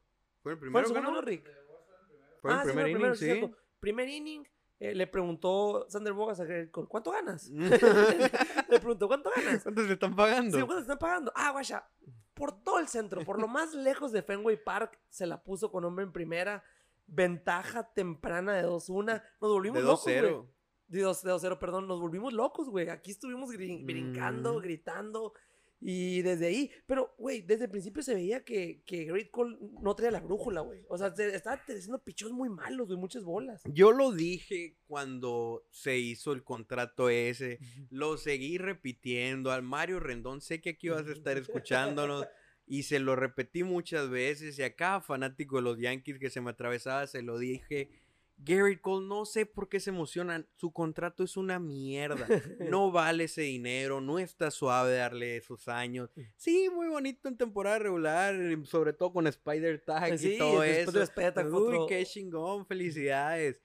[0.43, 1.51] Fue el ¿Fue el primero, segundo, Rick?
[2.41, 3.25] Fue el Ah, primer inning, primero, sí.
[3.25, 3.57] cierto.
[3.81, 4.45] Primer inning,
[4.81, 7.49] eh, le preguntó Sander Bogart a Cole, ¿cuánto ganas?
[8.69, 9.63] le preguntó, ¿cuánto ganas?
[9.63, 10.57] ¿Cuánto le están pagando?
[10.59, 11.33] Sí, ¿cuánto están pagando?
[11.35, 11.89] Ah, guacha,
[12.35, 15.85] por todo el centro, por lo más lejos de Fenway Park, se la puso con
[15.85, 16.63] hombre en primera.
[17.11, 19.23] Ventaja temprana de 2-1.
[19.41, 20.19] Nos volvimos de locos, güey.
[20.21, 20.47] 2-0.
[20.89, 21.89] De 2 de 2-0, perdón.
[21.89, 22.91] Nos volvimos locos, güey.
[22.91, 24.63] Aquí estuvimos brincando, Mm.
[24.63, 25.33] gritando.
[25.81, 29.95] Y desde ahí, pero, güey, desde el principio se veía que, que Great Cole no
[29.95, 30.81] traía la brújula, güey.
[30.89, 33.63] O sea, se- estaba haciendo pichos muy malos, güey, muchas bolas.
[33.73, 37.61] Yo lo dije cuando se hizo el contrato ese.
[37.91, 39.53] Lo seguí repitiendo.
[39.53, 42.27] Al Mario Rendón, sé que aquí vas a estar escuchándonos.
[42.71, 44.59] Y se lo repetí muchas veces.
[44.59, 47.89] Y a cada fanático de los Yankees que se me atravesaba, se lo dije.
[48.39, 50.47] Gary Cole, no sé por qué se emocionan.
[50.57, 52.27] Su contrato es una mierda.
[52.79, 54.01] No vale ese dinero.
[54.01, 56.11] No está suave darle esos años.
[56.37, 58.35] Sí, muy bonito en temporada regular.
[58.65, 61.03] Sobre todo con Spider Tag Sí, y todo eso.
[61.03, 62.65] Spider-Tag Uy, otro- qué chingón.
[62.67, 63.61] Felicidades.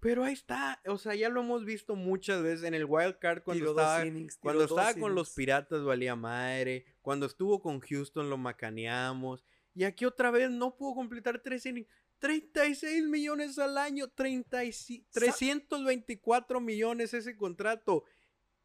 [0.00, 3.42] Pero ahí está, o sea, ya lo hemos visto muchas veces en el Wild Card
[3.42, 5.30] cuando Tiró dos estaba, innings, cuando estaba con los.
[5.30, 10.94] Piratas valía madre, cuando estuvo con Houston lo macaneamos y aquí otra vez no pudo
[10.94, 11.88] completar tres innings.
[12.24, 18.04] 36 millones al año, 35 Sa- 324 millones ese contrato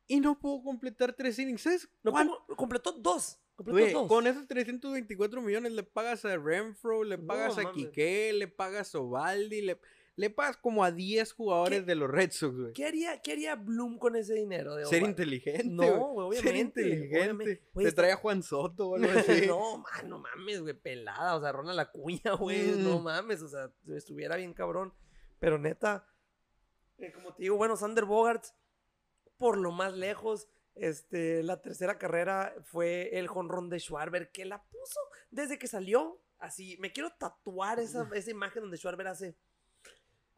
[0.08, 1.62] y no pudo completar tres innings.
[1.62, 2.13] ¿Sabes No,
[2.56, 3.38] completó dos.
[3.58, 4.08] Completó dos.
[4.08, 7.69] con esos 324 millones le pagas a Renfro, le No, pagas a.
[7.74, 9.78] Quique, le pagas a Ovaldi, le,
[10.19, 12.73] le pagas como a 10 jugadores ¿Qué- de los Red Sox, güey.
[12.73, 14.75] ¿Qué haría, ¿Qué haría Bloom con ese dinero?
[14.75, 15.63] De Ser inteligente.
[15.65, 16.25] No, güey.
[16.27, 17.19] güey, Ser obviamente, inteligente.
[17.21, 17.63] obviamente.
[17.75, 19.47] Te trae a Juan Soto o algo así.
[19.47, 23.03] no, man, no mames, güey, pelada, o sea, Ronald la cuña, güey, no Mm.
[23.03, 24.93] mames, o sea, estuviera bien cabrón,
[25.39, 26.05] pero neta,
[26.97, 28.53] eh, como te digo, bueno, Sander Bogarts,
[29.38, 34.62] por lo más lejos, este, la tercera carrera fue el jonrón de Schwarber, que la
[34.63, 34.99] puso
[35.32, 39.36] desde que salió, así, me quiero tatuar esa, esa imagen donde Schwarber hace...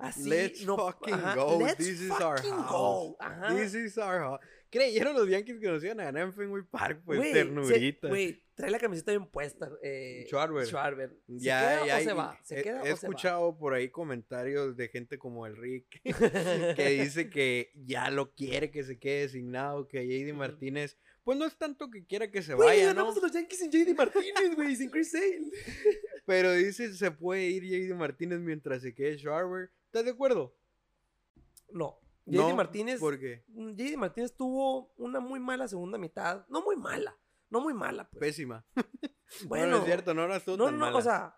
[0.02, 1.60] Así, Let's no- fucking ajá, go.
[1.60, 3.16] let's This is our house.
[3.20, 3.56] ajá.
[3.56, 4.40] This is our house.
[4.70, 8.08] Creyeron los Yankees que nos iban a ganar en Fenway Park, pues se- ternurita.
[8.08, 9.70] Güey, trae la camiseta bien puesta.
[9.84, 10.66] Eh, Schwarber.
[10.66, 11.10] Schwarber.
[11.28, 12.40] ¿Se Ya, queda ya o se va?
[12.42, 12.94] ¿Se he, queda he o se va?
[12.96, 16.02] escuchado por ahí comentarios de gente como el Rick
[16.76, 20.34] que dice que ya lo quiere que se quede designado, que JD.
[20.34, 22.88] Martínez, pues no es tanto que quiera que se Güey, vaya, ¿no?
[22.88, 25.52] ganamos a los Yankees sin JD Martínez, güey, sin Chris Sale.
[26.26, 29.70] Pero dice, se puede ir JD Martínez mientras se quede Schwarber.
[29.92, 30.56] ¿Estás de acuerdo?
[31.70, 32.00] No.
[32.26, 32.98] JD No, Martínez.
[33.02, 33.44] ¿Por qué?
[33.50, 36.46] mm, JD Martínez tuvo una muy mala segunda mitad.
[36.48, 37.14] No muy mala.
[37.50, 38.22] No muy mala, pues.
[38.22, 38.66] Pésima.
[39.48, 40.98] Bueno, no, no es cierto, no las tuvo No, tan no, mala.
[40.98, 41.36] o sea,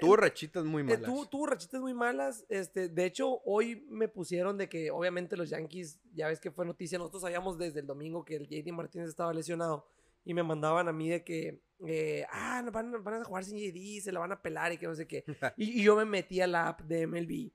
[0.00, 1.02] tuvo rachitas muy eh, malas.
[1.02, 2.46] tuvo, tuvo rachitas muy malas.
[2.48, 6.64] Este, de hecho, hoy me pusieron de que obviamente los Yankees, ya ves que fue
[6.64, 9.86] noticia, nosotros sabíamos desde el domingo que el JD Martínez estaba lesionado
[10.24, 13.58] y me mandaban a mí de que, eh, ah, no, van, van a jugar sin
[13.58, 15.22] JD, se la van a pelar y que no sé qué.
[15.58, 17.52] Y, y yo me metí a la app de MLB.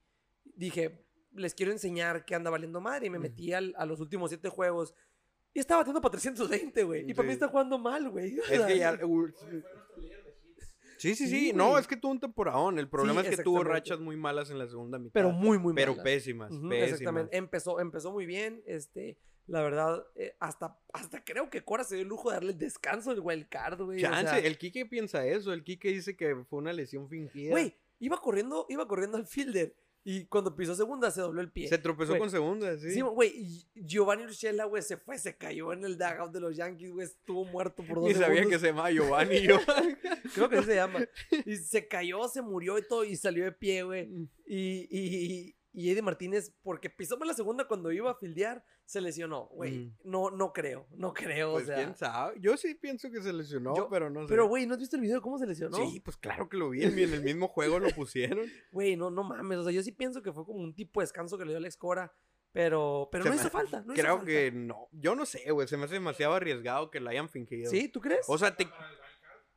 [0.59, 3.07] Dije, les quiero enseñar que anda valiendo madre.
[3.07, 4.93] Y me metí al- a los últimos siete juegos.
[5.53, 7.09] Y estaba batiendo para 320, güey.
[7.09, 7.35] Y para mí Sí.
[7.35, 8.37] está jugando mal, güey.
[8.39, 8.99] O Es que ya.
[9.03, 9.27] Uh.
[10.97, 11.27] Sí, sí, sí.
[11.29, 12.77] Sí, no, es que tuvo un temporadón.
[12.77, 15.13] El problema es que tuvo rachas muy malas en la segunda mitad.
[15.13, 16.03] Pero muy, muy Pero malas.
[16.03, 16.89] pésimas, Ujú, pésimas.
[16.91, 17.37] Exactamente.
[17.37, 18.61] Empezó, empezó muy bien.
[18.65, 19.17] Este,
[19.47, 22.57] la verdad, eh, hasta, hasta creo que Cora se dio el lujo de darle el
[22.57, 23.99] descanso del wild card, güey.
[23.99, 25.53] o Chance, sea, el Kike piensa eso.
[25.53, 27.51] El Kike dice que fue una lesión fingida.
[27.51, 29.73] Güey, iba corriendo, iba corriendo al fielder.
[30.03, 31.67] Y cuando pisó segunda se dobló el pie.
[31.67, 32.91] Se tropezó Güey, con segunda, sí.
[32.91, 36.55] Sí, güey, y Giovanni Urshela, güey, se fue, se cayó en el dugout de los
[36.55, 38.51] Yankees, güey, estuvo muerto por dos Ni sabía segundos.
[38.51, 39.35] que se llamaba Giovanni.
[39.35, 39.57] y yo.
[40.33, 40.99] Creo que así se llama.
[41.45, 44.07] Y se cayó, se murió y todo, y salió de pie, güey.
[44.07, 44.29] Mm.
[44.47, 49.01] Y, y, y Eddie Martínez, porque pisó mal la segunda cuando iba a fildear, se
[49.01, 49.71] lesionó, güey.
[49.71, 49.97] Mm.
[50.05, 51.75] No, no creo, no creo, Pues o sea.
[51.75, 52.33] quién sabe.
[52.39, 54.29] Yo sí pienso que se lesionó, Yo- pero no sé.
[54.29, 55.77] Pero, güey, ¿no has visto el video de cómo se lesionó?
[55.77, 56.83] Sí, pues claro que lo vi.
[56.83, 58.47] En el mismo juego lo pusieron.
[58.71, 59.59] Güey, no, no mames.
[59.59, 61.57] O sea, yo sí pienso que fue como un tipo de descanso que le dio
[61.57, 62.11] Alex Cora.
[62.51, 63.81] Pero, pero Se no hizo falta.
[63.85, 64.25] No hizo Creo falta.
[64.31, 64.87] que no.
[64.91, 65.67] Yo no sé, güey.
[65.67, 67.69] Se me hace demasiado arriesgado que lo hayan fingido.
[67.69, 67.89] ¿Sí?
[67.89, 68.25] ¿Tú crees?
[68.27, 68.67] O sea, te,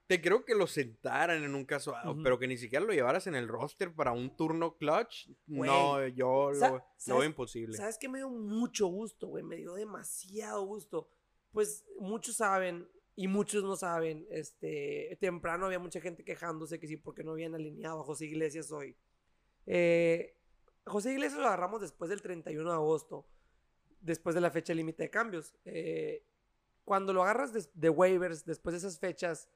[0.06, 2.22] te creo que lo sentaran en un caso dado, Ujú.
[2.22, 5.28] pero que ni siquiera lo llevaras en el roster para un turno clutch.
[5.46, 7.76] Güey, no, yo lo, lo ¿sabes- veo imposible.
[7.76, 9.42] ¿Sabes qué me dio mucho gusto, güey?
[9.42, 11.08] Me dio demasiado gusto.
[11.52, 14.26] Pues muchos saben y muchos no saben.
[14.30, 18.70] Este, temprano había mucha gente quejándose que sí, porque no habían alineado a José Iglesias
[18.72, 18.96] hoy.
[19.66, 20.36] Eh,
[20.84, 23.26] José Iglesias lo agarramos después del 31 de agosto,
[24.00, 25.54] después de la fecha límite de cambios.
[25.64, 26.24] Eh,
[26.84, 29.48] cuando lo agarras de, de waivers después de esas fechas,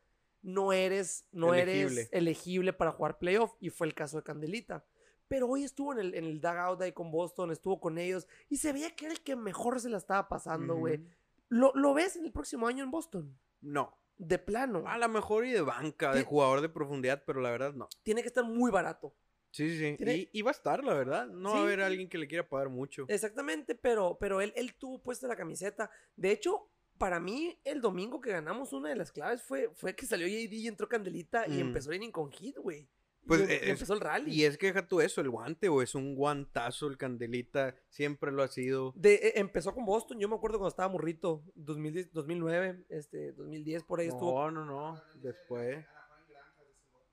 [0.46, 2.00] no eres, no Elegible.
[2.02, 4.84] eres elegible para jugar playoff y fue el caso de Candelita.
[5.28, 8.58] Pero hoy estuvo en el, en el dugout ahí con Boston, estuvo con ellos y
[8.58, 11.04] se veía que era el que mejor se la estaba pasando, güey.
[11.48, 13.36] ¿Lo, ¿Lo ves en el próximo año en Boston?
[13.60, 13.98] No.
[14.18, 14.84] De plano.
[14.86, 17.88] A lo mejor y de banca, de jugador de profundidad, pero la verdad no.
[18.04, 19.14] Tiene que estar muy barato.
[19.50, 19.96] Sí, sí, sí.
[19.96, 21.26] Tiene- Y, y va a estar, la verdad.
[21.26, 23.04] No va a haber alguien que le quiera pagar mucho.
[23.08, 25.90] Exactamente, pero, pero él, él tuvo puesta la camiseta.
[26.14, 30.06] De hecho, para mí, el domingo que ganamos, una de las claves fue, fue que
[30.06, 31.60] salió JD y entró Candelita y Mm.
[31.60, 32.88] empezó inning con hit, güey.
[33.26, 34.32] Pues, y, eh, y empezó el rally.
[34.32, 38.30] Y es que deja tú eso, el guante, o es un guantazo, el Candelita, siempre
[38.30, 38.92] lo ha sido.
[38.94, 43.82] De, eh, empezó con Boston, yo me acuerdo cuando estaba morrito, 2010, 2009, este, 2010,
[43.82, 44.32] por ahí estuvo.
[44.50, 45.84] No, no, no, después.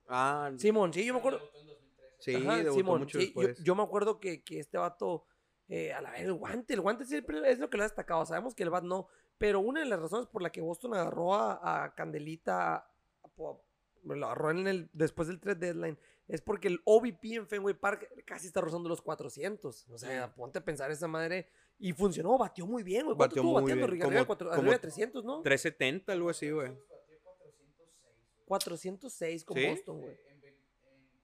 [0.08, 1.40] Ah, Simón, sí, yo me acuerdo.
[1.40, 2.16] Debutó en 2013.
[2.20, 5.26] sí, Ajá, mucho sí, yo me acuerdo que, que este vato,
[5.68, 8.26] eh, a la vez, el guante, el guante siempre es lo que lo ha destacado.
[8.26, 11.34] Sabemos que el bat no, pero una de las razones por la que Boston agarró
[11.36, 12.90] a, a Candelita, a-
[14.04, 18.10] lo agarró en el, después del trade deadline, es porque el OVP en Fenway Park
[18.26, 19.90] casi está rozando los 400.
[19.90, 21.48] O sea, ponte a pensar esa madre.
[21.80, 23.18] Y funcionó, batió muy bien, güey.
[23.18, 23.88] ¿Cuánto Batió estuvo muy bateando?
[23.88, 25.42] bien, Arriba, como- de cuatro- como- arriba de 300, ¿no?
[25.42, 26.70] 370, algo así, güey.
[26.70, 28.46] Batió 406, güey.
[28.46, 29.68] 406 con ¿Sí?
[29.68, 30.12] Boston, güey.
[30.12, 30.56] En, vein- en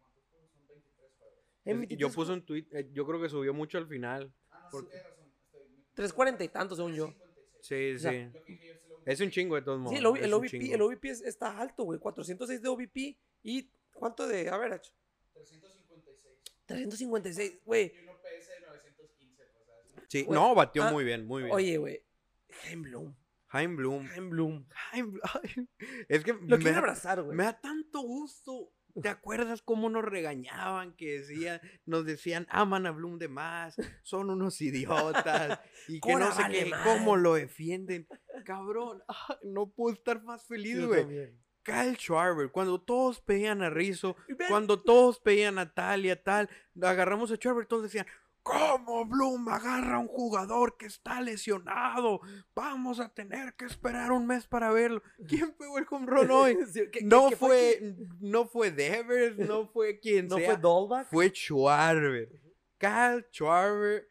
[0.02, 1.38] cuántos juegos son 23 juegos.
[1.66, 4.34] En Es- 23 Yo puse un tweet, eh, yo creo que subió mucho al final.
[4.50, 5.26] Ah, no, Por- sí, tienes razón.
[5.46, 7.14] Estoy, me- 340 y tantos, según yo.
[7.62, 7.62] 56.
[7.62, 8.60] Sí, O sea, sí.
[9.06, 9.92] Es un chingo de todos modos.
[9.92, 12.00] Sí, el, el un OVP, el OVP es- está alto, güey.
[12.00, 14.92] 406 de OVP y ¿cuánto de average?
[15.34, 16.36] 356.
[16.66, 17.92] 356, güey.
[17.96, 20.06] Y uno PS de 915, pues.
[20.08, 21.56] Sí, güey, no, batió ah, muy bien, muy bien.
[21.56, 22.04] Oye, güey.
[22.64, 23.16] Jaime Bloom.
[23.48, 24.06] Jaime Bloom.
[24.08, 24.66] Jaime Bloom.
[24.70, 25.22] Jaime Bloom.
[25.44, 25.68] ay,
[26.08, 27.36] Es que Lo me quiero abrazar, güey.
[27.36, 28.72] me da tanto gusto.
[29.02, 30.94] ¿Te acuerdas cómo nos regañaban?
[30.94, 36.32] Que decían, nos decían, aman a Bloom de más, son unos idiotas, y que no
[36.32, 38.08] sé vale qué, cómo lo defienden.
[38.46, 41.32] Cabrón, ah, no puedo estar más feliz, güey.
[41.64, 44.16] Kyle Schwarber, cuando todos pedían a Rizzo,
[44.48, 46.50] cuando todos pedían a tal y a tal,
[46.82, 48.08] agarramos a Schwarber, todos decían,
[48.44, 52.22] ¿cómo Bloom agarra a un jugador que está lesionado?
[52.56, 55.02] Vamos a tener que esperar un mes para verlo.
[55.28, 56.58] ¿Quién pegó el home run hoy?
[56.74, 60.58] Sí, ¿qué- qué- No qué fue, no fue Devers, no fue quien ¿No sea, fue
[60.58, 61.08] Dolbach?
[61.10, 62.30] fue Schwarber.
[62.78, 64.09] Kyle Schwarber.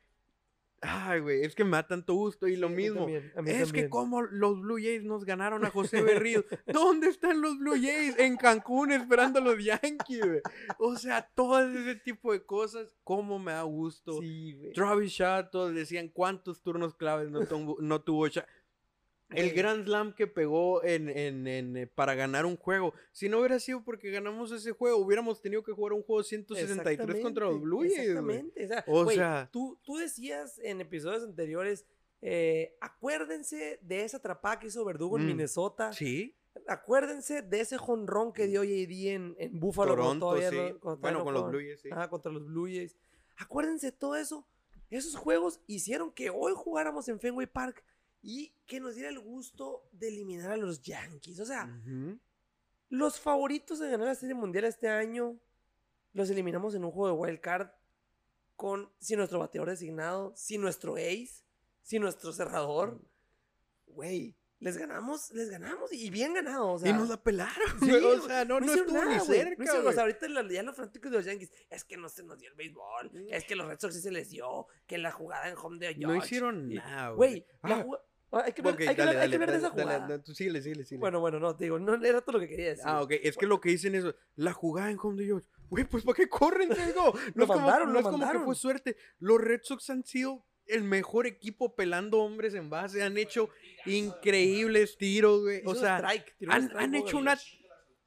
[0.80, 3.00] Ay, güey, es que me da tanto gusto y lo Sí, mismo.
[3.00, 6.44] también, Es que como los Blue Jays nos ganaron a José Berrío.
[6.66, 8.16] ¿Dónde están los Blue Jays?
[8.18, 10.40] En Cancún esperando a los Yankees, güey.
[10.78, 14.20] O sea, todo ese tipo de cosas, cómo me da gusto.
[14.20, 14.72] Sí, güey.
[14.72, 18.44] Travis Shaw, todos decían cuántos turnos claves no, tuvo- no tuvo Shaw.
[19.30, 19.50] El.
[19.52, 22.94] Grand Slam que pegó en, en, en, eh, para ganar un juego.
[23.12, 27.20] Si no hubiera sido porque ganamos ese juego, hubiéramos tenido que jugar un juego 163
[27.22, 27.98] contra los Blue Jays.
[27.98, 28.64] Exactamente.
[28.64, 31.84] O sea, O güey, sea- tú, tú decías en episodios anteriores,
[32.22, 35.26] eh, acuérdense de esa atrapada que hizo Verdugo en Mm.
[35.28, 35.92] Minnesota.
[35.92, 36.34] Sí,
[36.66, 39.92] Acuérdense de ese jonrón que dio JD en, en Buffalo.
[39.92, 40.56] Toronto, todavía sí.
[40.56, 41.48] no- cuando todavía Bueno, no con los.
[41.50, 41.88] Blue Jays, sí.
[41.92, 42.96] Ajá, contra los Blue Jays.
[43.36, 44.44] Acuérdense de todo eso.
[44.90, 47.84] Esos juegos hicieron que hoy jugáramos en Fenway Park
[48.22, 51.40] y que nos diera el gusto de eliminar a los Yankees.
[51.40, 51.68] O sea,
[52.88, 55.38] los favoritos de ganar la Serie Mundial este año
[56.12, 57.68] los eliminamos en un juego de wild card
[58.56, 61.44] con sin nuestro bateador designado, sin nuestro ace,
[61.82, 63.00] sin nuestro cerrador.
[63.86, 66.72] Güey, les ganamos, les ganamos y bien ganado.
[66.72, 69.04] O sea, y nos la pelaron, Sí, güey, O güey, sea, no, no, estuvo nada,
[69.06, 69.88] güey, cerca, no hicieron- güey.
[69.88, 72.48] o sea, ahorita ya los fanáticos de los Yankees, es que no se nos dio
[72.50, 75.56] el béisbol, es que los Red Sox sí se les dio, que la jugada en
[75.56, 78.76] home de no Josh, hicieron nada, Güey, la Ah, jugada- ah, hay que ok, hay
[78.76, 80.22] que dale, hablar- hay que dale, hablar de esa jugada.
[80.22, 81.00] tú síguele, síguele, síguele.
[81.00, 82.84] Bueno, bueno, no, te digo, no era todo lo que quería decir.
[82.86, 83.12] Ah, ok.
[83.22, 84.04] Es que lo que dicen es,
[84.36, 85.48] la jugada en home de George.
[85.70, 87.12] Güey, pues ¿para qué corren, Diego?
[87.36, 88.96] No es, como, mandaron, no lo es como que fue suerte.
[89.18, 93.02] Los Red Sox han sido el mejor equipo pelando hombres en base.
[93.02, 93.50] Han hecho
[93.86, 95.62] increíbles tiros, güey.
[95.64, 97.38] O sea, strike, han, han hecho una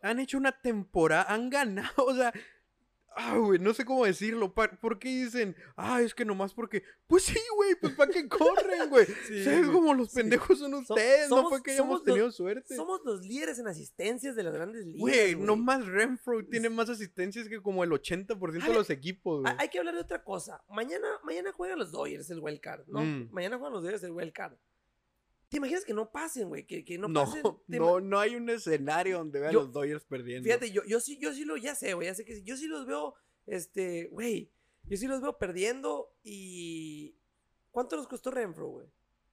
[0.02, 2.34] han hecho una temporada, han ganado, o sea,
[3.15, 4.54] ah, güey, no sé cómo decirlo.
[4.54, 8.89] ¿Por qué dicen, ah, es que nomás porque, pues sí, güey, pues para qué corren,
[8.89, 9.06] güey?
[9.28, 10.17] Sí, ¿Sabes cómo los sí.
[10.17, 11.30] pendejos son ustedes?
[11.30, 12.76] no fue que hayamos los- tenido suerte.
[12.76, 15.00] Somos los líderes en asistencias de las grandes ligas.
[15.00, 19.54] Güey, nomás Renfro tiene más asistencias que como el 80% de Ale, los equipos, güey.
[19.58, 20.63] Hay que hablar de otra cosa.
[20.69, 23.02] Mañana, mañana juegan los Dodgers el wild card, ¿no?
[23.02, 23.30] Mm.
[23.32, 24.54] Mañana juegan los Dodgers el wild card.
[25.51, 26.65] ¿Te imaginas que no pasen, güey?
[26.65, 27.43] Que, que no, No, pasen.
[27.69, 30.45] ¿Te no, no hay un escenario donde vean Yo- los Dodgers perdiendo.
[30.45, 32.67] Fíjate, yo, yo sí, yo sí lo, ya sé, güey, ya sé que yo sí
[32.67, 33.15] los veo,
[33.47, 34.49] este, güey,
[34.85, 37.17] yo sí los veo perdiendo y...
[37.69, 38.87] ¿Cuánto nos costó Renfro, güey?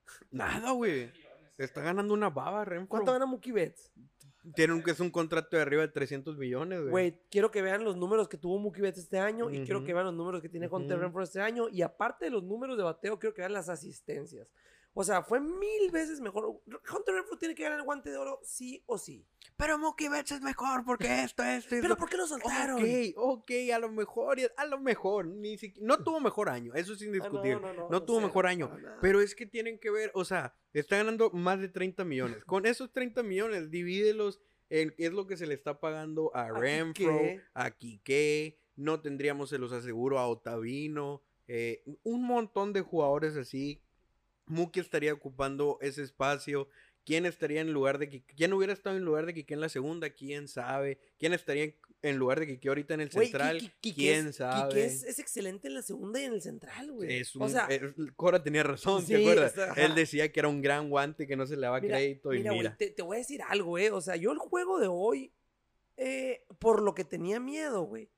[0.32, 1.12] Nada, güey.
[1.56, 2.88] Está ganando una baba, Renfro.
[2.88, 3.92] ¿Cuánto gana Mookie Betts?
[4.56, 6.90] Tiene un, que es un contrato de arriba de 300 millones, güey.
[6.90, 9.94] Güey, quiero que vean los números que tuvo Mookie Betts este año y quiero que
[9.94, 11.02] vean los números que tiene Hunter Ujú.
[11.04, 14.52] Renfro este año y aparte de los números de bateo, quiero que vean las asistencias.
[15.00, 16.60] O sea, fue mil veces mejor.
[16.66, 19.24] Hunter Renfro tiene que ganar el guante de oro sí o sí.
[19.56, 22.82] Pero Mookie Betts es mejor porque esto, esto, ¿Pero por qué lo soltaron?
[22.82, 26.94] Ok, ok, a lo mejor, a lo mejor, ni siquiera, no tuvo mejor año, eso
[26.94, 27.60] es Ah, indiscutible.
[27.60, 28.76] no, no, no o tuvo sea, mejor año.
[29.00, 32.44] Pero es que tienen que ver, o sea, está ganando más de 30 millones.
[32.44, 36.46] Con esos 30 millones, divídelos en qué es lo que se le está pagando a
[36.46, 37.40] A Renfro, Quique.
[37.54, 43.80] a Quique, no tendríamos, se los aseguro, a Otavino, eh, un montón de jugadores así.
[44.48, 46.68] Muki estaría ocupando ese espacio.
[47.04, 48.34] ¿Quién estaría en lugar de Quique?
[48.36, 50.10] ¿Quién hubiera estado en lugar de Quique en la segunda?
[50.10, 50.98] ¿Quién sabe?
[51.18, 53.72] ¿Quién estaría en, lugar de Quique ahorita en el central?
[53.80, 54.68] ¿Quién es- sabe?
[54.68, 57.16] Quique es, es excelente en la segunda y en el central, güey.
[57.20, 57.82] Es un, o sea, es-
[58.14, 59.54] Cora tenía razón, Sí, ¿te acuerdas?
[59.78, 62.38] Él decía que era un gran guante que no se le daba Mira, crédito y
[62.38, 62.70] mira, mira.
[62.70, 63.90] güey, te, te voy a decir algo, eh.
[63.90, 65.32] O sea, yo el juego de hoy,
[65.96, 68.10] eh, por lo que tenía miedo, güey,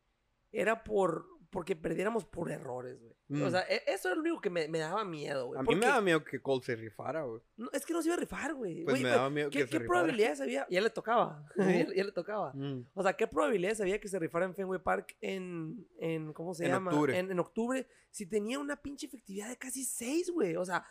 [0.51, 3.13] era por porque perdiéramos por errores, güey.
[3.43, 3.51] O Mm.
[3.51, 5.61] sea, e- eso era lo único que me, me daba miedo, güey.
[5.61, 7.41] a mí me daba miedo que Cole se rifara, güey.
[7.57, 8.85] no, es que no se iba a rifar, güey.
[8.85, 10.01] Pues me daba miedo ¿Qué, que se qué rifara.
[10.01, 10.67] probabilidades había?
[10.71, 11.45] Ya le tocaba.
[11.89, 12.53] ya, ya le tocaba.
[12.55, 12.87] Mm.
[12.95, 16.65] O sea, ¿qué probabilidades había que se rifara en Fenway Park en, en ¿cómo se
[16.65, 16.91] En llama?
[16.91, 17.19] octubre.
[17.19, 20.57] En, en octubre, si tenía una pinche efectividad de casi 6, güey.
[20.57, 20.85] O sea,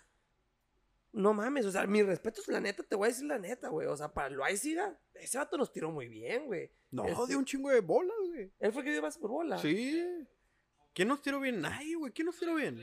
[1.11, 1.65] no mames.
[1.65, 3.87] O sea, mi respeto es la neta, te voy a decir la neta, güey.
[3.87, 6.71] O sea, para el siga ese vato nos tiró muy bien, güey.
[6.91, 8.53] No, Este- de un chingo de bolas, güey.
[8.59, 9.57] Él fue el que dio base por bola.
[9.57, 10.01] Sí.
[10.99, 11.62] ¿Quién nos tiró bien?
[11.62, 12.12] Nadie, güey.
[12.12, 12.77] ¿Quién nos tiró bien?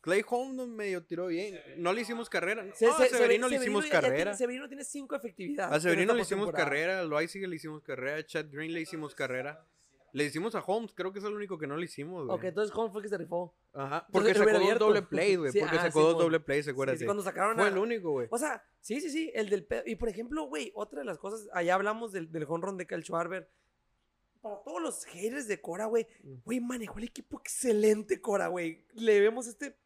[0.00, 1.56] Clay Holmes nos medio tiró bien.
[1.76, 2.66] No le hicimos carrera.
[2.74, 4.34] Se- No, a se- Severino Seve- le hicimos ya- ya tiene- carrera.
[4.36, 5.72] Severino tiene 5 efectividad.
[5.72, 6.98] A Severino le hicimos carrera.
[6.98, 8.16] A Loaiziga le hicimos carrera.
[8.16, 9.64] A Chad Green le hicimos carrera.
[10.12, 10.92] Le hicimos a Holmes.
[10.96, 12.36] Creo que es el único que no le hicimos, güey.
[12.36, 13.54] Ok, entonces Holmes fue el que se rifó.
[13.72, 14.04] Ajá.
[14.08, 15.52] Entonces, Porque él sacó dos doble plays, güey.
[15.52, 16.98] Sí, porque ah, sacó sí, dos doble plays, acuérdate.
[16.98, 18.26] sí, cuando sacaron Fue a- el único, güey.
[18.32, 19.84] O sea, sí, sí, sí, el del pedo.
[19.86, 22.86] Y por ejemplo, güey, otra de las cosas, allá hablamos del, del home run de
[22.88, 23.48] Cal Schwarber.
[24.40, 26.34] Para todos los haters de Cora, güey, Mm.
[26.44, 28.84] güey, manejó el equipo excelente, Cora, güey.
[28.94, 29.76] Le vemos este.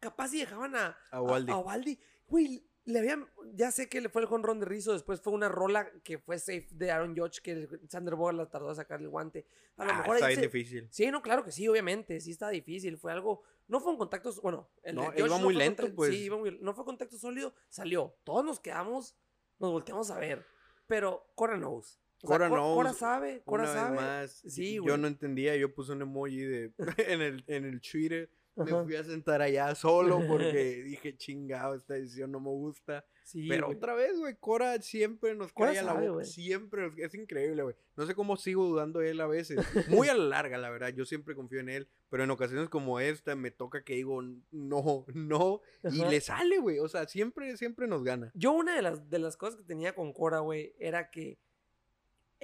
[0.00, 0.96] Capaz si dejaban a.
[1.10, 1.52] A Waldi.
[1.52, 1.98] A, Waldi.
[2.28, 3.26] Güey, le habían.
[3.54, 6.38] Ya sé que le fue el run de Rizzo, después fue una rola que fue
[6.38, 9.46] safe de Aaron Judge, que Sander Bogart la tardó a sacar el guante.
[9.76, 10.88] A lo Ah, mejor está ahí bien se- difícil.
[10.90, 12.20] Sí, no, claro que sí, obviamente.
[12.20, 12.96] Sí está difícil.
[12.98, 13.42] Fue algo.
[13.68, 14.30] No fue un contacto.
[14.42, 16.10] Bueno, el No, de iba muy fue lento, contact- pues.
[16.14, 17.54] Sí, iba muy- no fue contacto sólido.
[17.70, 18.14] Salió.
[18.24, 19.16] Todos nos quedamos.
[19.58, 20.44] Nos volteamos a ver.
[20.86, 21.98] Pero Cora knows.
[22.24, 22.74] O sea, Cora Cor- knows.
[22.76, 23.42] Cora sabe.
[23.44, 23.90] Cora Una sabe.
[23.92, 26.72] vez más, Sí, yo no entendía, yo puse un emoji de
[27.08, 28.84] en el, en el Twitter me Ajá.
[28.84, 33.04] fui a sentar allá solo porque dije, chingado, esta decisión no me gusta.
[33.24, 33.76] Sí, Pero güey.
[33.78, 36.24] otra vez, güey, Cora siempre nos cae a la boca.
[36.24, 37.74] Siempre, nos- es increíble, güey.
[37.96, 39.58] No sé cómo sigo dudando de él a veces.
[39.88, 40.90] Muy a la larga, la verdad.
[40.90, 41.88] Yo siempre confío en él.
[42.10, 45.60] Pero en ocasiones como esta, me toca que digo, no, no.
[45.90, 46.10] Y Ajá.
[46.10, 46.78] le sale, güey.
[46.78, 48.30] O sea, siempre, siempre nos gana.
[48.36, 51.38] Yo una de las, de las cosas que tenía con Cora, güey, era que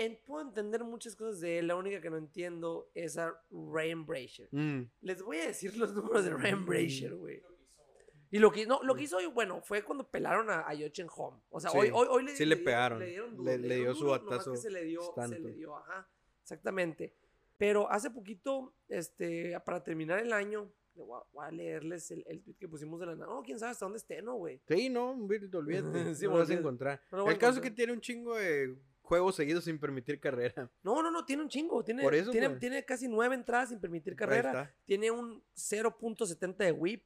[0.05, 1.67] en- puedo entender muchas cosas de él.
[1.69, 4.49] La única que no entiendo es a Ryan Brasher.
[4.53, 4.83] Mm.
[5.03, 6.67] Les voy a decir los números de Ryan Mm.
[6.67, 7.43] Brasher, güey.
[8.33, 11.09] Y lo que, no, lo que hizo hoy, bueno, fue cuando pelaron a, a Yochen
[11.17, 11.41] Home.
[11.51, 12.99] O sea, Sí, hoy, hoy, hoy le, sí le dieron- pegaron.
[13.01, 15.53] Le, dieron duro, Le- le dieron dio su duro, batazo Se le dio, se le
[15.53, 16.09] dio, ajá,
[16.43, 17.13] exactamente.
[17.59, 22.41] Pero hace poquito, este, para terminar el año, voy a, voy a leerles el, el
[22.43, 23.33] tweet que pusimos de la nada.
[23.35, 24.61] No, quién sabe hasta dónde esté, ¿no, güey?
[24.69, 25.51] Sí, no, olvídate.
[26.15, 27.03] Sí, no lo vas a encontrar.
[27.11, 28.77] No lo voy a El caso es que tiene un chingo de
[29.11, 30.71] juegos seguidos sin permitir carrera.
[30.85, 31.83] No, no, no, tiene un chingo.
[31.83, 32.61] Tiene, Por eso, tiene, pues.
[32.61, 34.73] tiene casi nueve entradas sin permitir carrera.
[34.87, 37.03] Tiene un 0.70 de whip.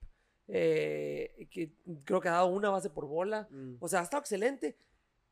[0.47, 1.73] eh, que
[2.05, 3.49] creo que ha dado una base por bola.
[3.51, 3.77] Mm.
[3.81, 4.77] O sea, ha estado excelente.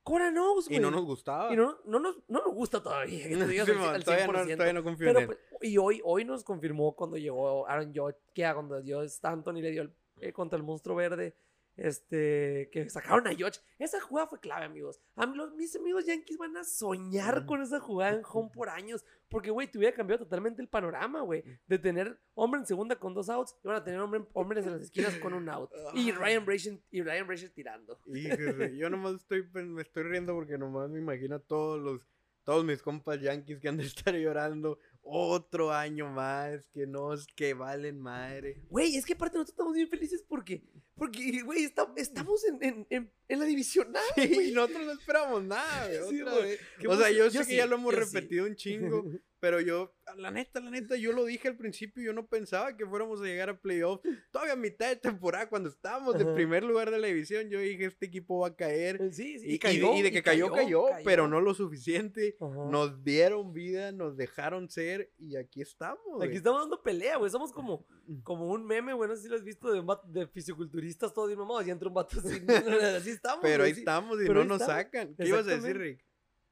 [0.03, 0.79] Cora Knows, güey.
[0.79, 1.53] Y no nos gustaba.
[1.53, 3.29] Y no, no, nos, no nos gusta todavía.
[3.29, 4.53] que tú digas Sí, al- man, al todavía, no, 100%.
[4.55, 5.37] todavía no confío Pero, en él.
[5.51, 9.63] pues, y hoy, hoy nos confirmó cuando llegó Aaron Judge, que cuando dio Stanton y
[9.63, 11.35] le dio el- eh, contra el monstruo verde,
[11.77, 13.61] este, que sacaron a Judge.
[13.79, 15.01] Esa jugada fue clave, amigos.
[15.17, 18.69] A mí los- mis amigos Yankees van a soñar con esa jugada en home por
[18.69, 21.43] años, porque, güey, te hubiera cambiado totalmente el panorama, güey.
[21.67, 24.73] De tener hombre en segunda con dos outs, y van a tener hombre, hombres en
[24.73, 25.71] las esquinas con un out.
[25.95, 26.19] Y Ah.
[26.19, 27.99] Ryan Brasher, y Ryan Brasher tirando.
[28.07, 32.01] Híjole, yo nomás estoy, pues, me estoy riendo porque nomás me imagino a todos los,
[32.45, 37.55] todos mis compas yankees que han de estar llorando otro año más, que no, que
[37.55, 38.62] valen madre.
[38.71, 40.62] Güey, es que aparte nosotros estamos bien felices porque,
[40.95, 44.03] porque, güey, esta- estamos en, en, en, en la divisional.
[44.17, 46.59] Y nosotros no esperamos nada, güey, Sí, güey.
[46.88, 48.01] O sea, yo sé que ya sí, lo hemos sí.
[48.01, 49.05] repetido un chingo,
[49.42, 52.87] pero yo, la neta, la neta, yo lo dije al principio, yo no pensaba que
[52.87, 54.00] fuéramos a llegar a playoffs.
[54.31, 57.87] Todavía a mitad de temporada, cuando estábamos en primer lugar de la división, yo dije,
[57.87, 58.98] este equipo va a caer.
[59.12, 62.37] Sí, sí, Y, y cayó, de, y de que cayó, cayó, pero no lo suficiente.
[62.40, 62.70] Ajá.
[62.70, 66.22] Nos dieron vida, nos dejaron ser y aquí estamos.
[66.22, 67.28] Aquí estamos dando pelea, güey.
[67.28, 67.85] Somos como,
[68.22, 69.09] como un meme, güey.
[69.11, 71.70] No sé si lo has visto de, un vato- de fisiculturistas todos bien mamados y
[71.70, 72.28] entra un vato así.
[72.96, 73.40] así estamos.
[73.42, 73.81] Pero ahí sí.
[73.81, 74.83] estamos y pero no nos estamos.
[74.85, 75.14] sacan.
[75.16, 75.76] ¿Qué ibas a decir.
[75.76, 76.05] Rick?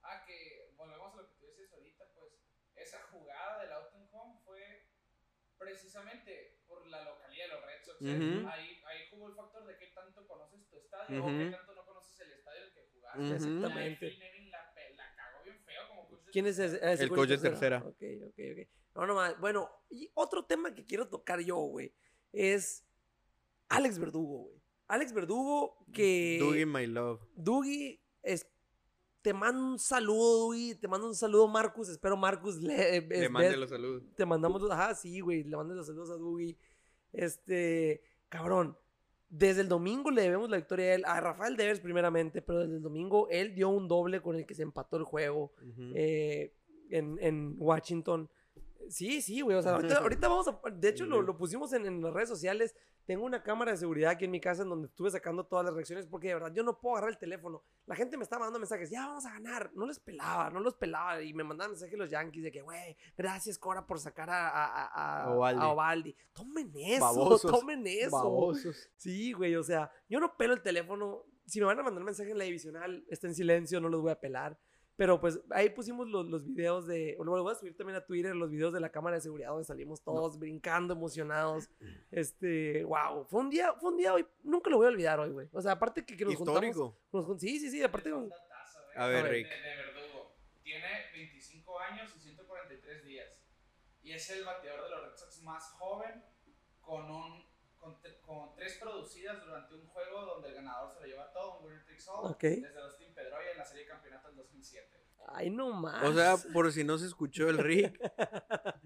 [0.03, 2.33] Ah, que volvemos a lo que tú dices ahorita, pues
[2.74, 4.59] esa jugada del out and home fue
[5.59, 7.46] precisamente por la localidad
[8.01, 8.11] Sox.
[8.11, 8.39] ¿eh?
[8.39, 8.49] Ujú.
[8.49, 11.39] ahí, ahí jugó el factor de qué tanto conoces tu estadio o Ujú.
[11.39, 13.21] qué tanto no conoces el estadio en el que jugaste.
[13.21, 14.07] Y ahí Exactamente.
[14.51, 16.81] La, pe- la cagó bien feo como coach ¿Quién es ese?
[16.83, 17.79] Ah, ese El coach coach de tercera.
[17.85, 18.69] Ok, ok, ok.
[18.97, 19.39] No, no más.
[19.41, 21.95] Bueno, y otro tema que quiero tocar yo, güey,
[22.33, 22.85] es
[23.69, 24.61] Alex Verdugo, güey.
[24.89, 26.39] Alex Verdugo, que.
[26.41, 27.21] Dougie, my love.
[27.37, 28.45] Dougie, es,
[29.23, 30.75] te mando un saludo, Dougie.
[30.75, 31.89] Te mando un saludo, Marcus.
[31.89, 34.03] Espero Marcus le, Le mande los saludos.
[34.17, 34.71] Te mandamos los.
[34.73, 35.45] Ajá, sí, güey.
[35.45, 36.59] Le mandas los saludos a Dougie.
[37.12, 38.03] Este.
[38.29, 38.77] Cabrón.
[39.29, 41.05] Desde el domingo le debemos la victoria a él.
[41.07, 42.42] A Rafael Devers, primeramente.
[42.42, 45.53] Pero desde el domingo él dio un doble con el que se empató el juego
[45.94, 46.53] eh,
[46.90, 48.29] en, en Washington.
[48.88, 49.57] Sí, sí, güey.
[49.57, 50.61] O sea, ahorita, ahorita vamos a.
[50.70, 52.75] De hecho, lo, lo pusimos en, en las redes sociales.
[53.11, 55.75] Tengo una cámara de seguridad aquí en mi casa en donde estuve sacando todas las
[55.75, 57.64] reacciones porque de verdad yo no puedo agarrar el teléfono.
[57.87, 59.73] La gente me estaba mandando mensajes, ya vamos a ganar.
[59.75, 61.20] No les pelaba, no los pelaba.
[61.20, 65.25] Y me mandaban mensajes los Yankees de que, güey, gracias Cora por sacar a, a,
[65.25, 65.61] a, Ovaldi.
[65.61, 66.16] a Ovaldi.
[66.33, 68.12] Tomen eso, Babosos, tomen eso.
[68.12, 68.88] Babosos.
[68.94, 71.25] Sí, güey, o sea, yo no pelo el teléfono.
[71.46, 74.12] Si me van a mandar mensaje en la divisional, está en silencio, no los voy
[74.12, 74.57] a pelar.
[75.01, 77.17] Pero pues ahí pusimos los, los videos de.
[77.19, 79.49] o Lo voy a subir también a Twitter, los videos de la cámara de seguridad
[79.49, 81.71] donde salimos todos brincando, emocionados.
[82.11, 83.25] Este, wow.
[83.25, 84.27] Fue un día, fue un día hoy.
[84.43, 85.49] Nunca lo voy a olvidar hoy, güey.
[85.55, 86.63] O sea, aparte que, que nos juntamos.
[86.63, 86.99] Histórico.
[87.15, 88.13] nos jun- sí, sí, sí, aparte.
[88.13, 88.29] Güey.
[88.95, 89.25] A ver.
[89.27, 89.49] Rick.
[89.49, 90.37] De, de Verdugo.
[90.63, 93.29] Tiene 25 años y 143 días.
[94.03, 96.23] Y es el bateador de los Red Sox más joven
[96.83, 101.33] con un con, con tres producidas durante un juego donde el ganador se lo lleva
[101.33, 102.43] todo, un winner takes all, Ok.
[102.43, 104.87] desde los Team Pedroia en la serie de campeonato del 2007.
[105.33, 106.03] Ay, no más.
[106.05, 107.99] O sea, por si no se escuchó el Rick,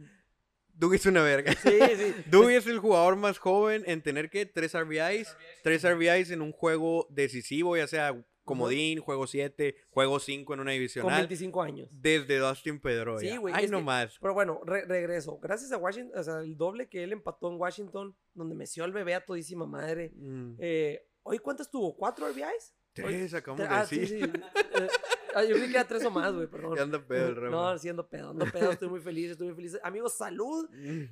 [0.77, 1.53] Dougie es una verga.
[1.53, 2.15] Sí, sí.
[2.31, 6.53] Dougie es el jugador más joven en tener que tres RBIs, tres RBIs en un
[6.53, 11.89] juego decisivo, ya sea comodín, juego 7, juego 5 en una Con divisional, 25 años.
[11.91, 13.31] desde Dustin Pedroia.
[13.31, 14.19] Sí, güey, Ay, que- no más.
[14.21, 15.39] Pero bueno, re- regreso.
[15.39, 18.93] Gracias a Washington, o sea, el doble que él empató en Washington, donde meció al
[18.93, 20.13] bebé a todísima madre.
[20.17, 20.57] Mm.
[20.59, 21.97] Eh, ¿Hoy cuántas tuvo?
[21.97, 22.75] ¿Cuatro RBIs?
[22.95, 24.33] Tres, acabamos de Ah, sí, decir.
[24.35, 24.43] sí.
[24.77, 24.89] Eh,
[25.35, 25.57] ah, yo
[25.89, 26.77] tres o más, güey, perdón.
[26.77, 29.79] Ya anda pedo el No, siendo pedo, ando pedo, estoy muy feliz, estoy muy feliz.
[29.83, 30.69] Amigos, salud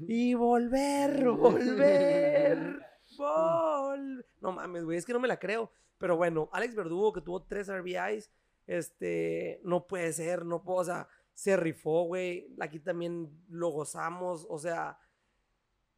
[0.06, 2.80] y volver, volver,
[3.18, 4.24] vol.
[4.40, 5.72] No mames, güey, es que no me la creo.
[5.98, 8.30] Pero bueno, Alex Verdugo, que tuvo tres RBIs,
[8.66, 12.48] este, no puede ser, no puedo, o sea, se rifó, güey.
[12.60, 14.98] Aquí también lo gozamos, o sea,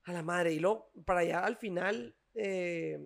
[0.05, 0.53] A la madre.
[0.53, 2.99] Y luego, para allá al final, eh,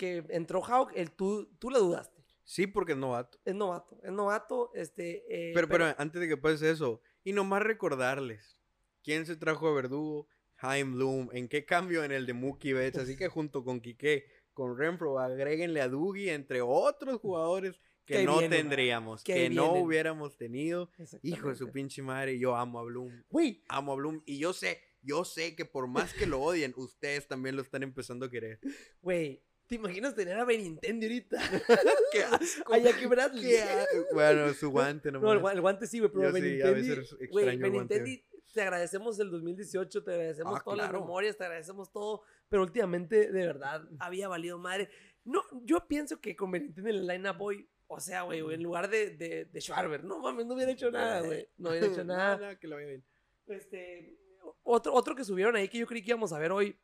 [0.00, 2.24] que entró Hawk, el, tú, tú le dudaste.
[2.42, 3.38] Sí, porque es novato.
[3.44, 4.00] Es novato.
[4.02, 4.70] Es novato.
[4.74, 8.58] Este, eh, Pero, pero antes de que pase eso, y nomás recordarles,
[9.04, 10.26] ¿quién se trajo a Verdugo?
[10.56, 11.28] Jaime Bloom.
[11.32, 12.96] ¿En qué cambio en el de Mookie Betts?
[12.98, 14.24] Así que junto con Quique,
[14.54, 19.50] con Renfro, agréguenle a Dougie, entre otros jugadores que, Que no vienen, tendríamos, que que,
[19.50, 20.90] no hubiéramos tenido.
[21.22, 23.22] Hijo de su pinche madre, yo amo a Bloom.
[23.28, 24.22] Güey, Amo a Bloom.
[24.24, 27.82] Y yo sé, yo sé que por más que lo odien, ustedes también lo están
[27.82, 28.60] empezando a querer.
[29.02, 29.44] güey.
[29.70, 31.38] ¿Te imaginas tener a Benintendi ahorita?
[32.12, 32.74] ¡Qué asco!
[32.74, 33.40] A Jackie Bradley.
[33.52, 35.28] ¡Qué Bueno, su guante nomás.
[35.28, 36.88] No, el, gua- el guante sí, güey, pero Yo sí, a Benintendi.
[36.88, 37.56] veces extraño Güey.
[37.60, 42.62] Benintendi, te agradecemos el 2018, te agradecemos Ah, todas las memorias, te agradecemos todo, pero
[42.64, 44.90] últimamente, de verdad, había valido madre.
[45.24, 48.90] No, yo pienso que con Benintendi en el line-up hoy, o sea, güey, en lugar
[48.90, 51.48] de, de, de Schwarber, no mames, no hubiera hecho nada, güey.
[51.58, 52.36] No hubiera hecho nada.
[52.38, 53.04] No, no, que lo bien.
[53.46, 54.18] Este,
[54.64, 56.76] otro, otro que subieron ahí que yo creí que íbamos a ver hoy,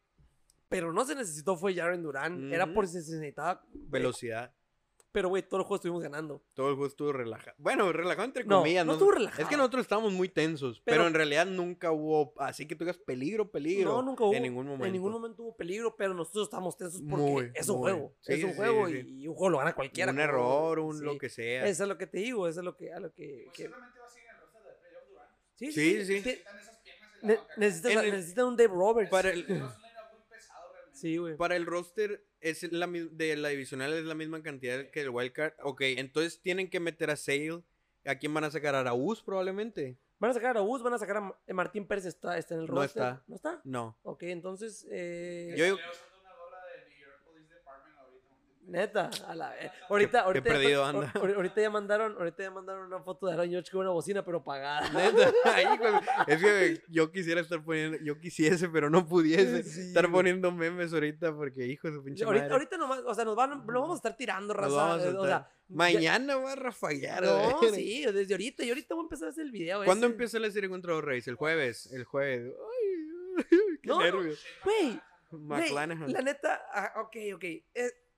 [0.69, 2.53] pero no se necesitó fue Jaren Durán.
[2.53, 2.75] Era Ujú.
[2.75, 3.63] por si se necesitaba.
[3.73, 4.53] Velocidad.
[5.13, 6.43] Pero, güey, todo el juego estuvimos ganando.
[6.53, 7.57] Todo el juego estuvo relajado.
[7.57, 8.85] Bueno, relajado entre No, comillas.
[8.85, 9.43] no estuvo relajado.
[9.45, 10.83] Es que nosotros estábamos muy tensos.
[10.85, 12.35] Pero, Pero- en realidad nunca hubo.
[12.37, 13.93] Así que tú digas peligro, peligro.
[13.93, 14.35] No, nunca hubo.
[14.35, 14.85] En ningún momento.
[14.85, 17.83] En ningún momento hubo peligro, pero nosotros estamos tensos porque Muy, es un muy.
[17.93, 18.15] juego.
[18.21, 19.09] Sí, es un sí, juego sí, y, sí.
[19.23, 20.11] y un juego lo gana cualquiera.
[20.13, 21.05] Un como- error, un sí.
[21.05, 21.67] lo que sea.
[21.67, 22.93] Eso es lo que te digo, eso es lo que.
[22.93, 25.31] A lo que, Pues que- seguramente va a seguir en el roster de playoff Durant.
[25.55, 26.13] Sí, Sí, sí.
[26.13, 27.41] Necesitan esas piernas en la ne-
[28.03, 29.11] En el- necesitan un Dave Roberts.
[29.11, 30.86] Para el- Tenemos un lineup muy pesado realmente.
[30.97, 31.37] Sí, güey.
[31.37, 35.53] Para el roster es la, de la divisional es la misma cantidad que el wildcard.
[35.63, 37.63] Ok, entonces tienen que meter a Sale.
[38.07, 38.75] ¿A quién van a sacar?
[38.75, 39.99] ¿A Araúz probablemente?
[40.19, 42.61] Van a sacar a Bus, van a sacar a Ma- Martín Pérez, está, está en
[42.63, 43.03] el No roster.
[43.03, 43.25] está.
[43.27, 43.61] ¿No está?
[43.65, 43.99] No.
[44.05, 44.87] Ok, entonces.
[44.91, 48.29] Eh, Yo digo- Leo usando una gorra de New York Police Department ahorita.
[48.67, 49.71] Neta, a la vez.
[49.89, 51.13] Ahorita, ahorita, ya- perdido anda.
[51.15, 54.25] ahor- ahorita ya mandaron, ahorita ya mandaron una foto de Aaron George con una bocina,
[54.25, 54.89] pero pagada.
[54.91, 55.95] Neta, ahí, güey,
[56.27, 60.93] es que yo quisiera estar poniendo, yo quisiese, pero no pudiese Sí, estar poniendo memes
[60.93, 62.55] ahorita porque hijo de su pinche ahorita, madre.
[62.55, 64.97] ahorita nomás, o sea, nos van, lo vamos a estar tirando, raza.
[65.05, 67.23] eh, o sea, ya- Mañana va a rafaguear.
[67.25, 67.73] No, güey.
[67.75, 68.65] sí, desde ahorita.
[68.65, 69.85] Y ahorita voy a empezar a hacer el video.
[69.85, 70.13] ¿Cuándo ese.
[70.13, 71.27] empieza la serie contra los Reyes?
[71.27, 71.91] El jueves.
[71.93, 72.53] El jueves.
[73.37, 73.45] Ay,
[73.83, 74.45] qué No, nervios.
[74.63, 75.01] Güey,
[76.13, 77.45] la neta, ah, ok, ok.
[77.45, 77.65] eh,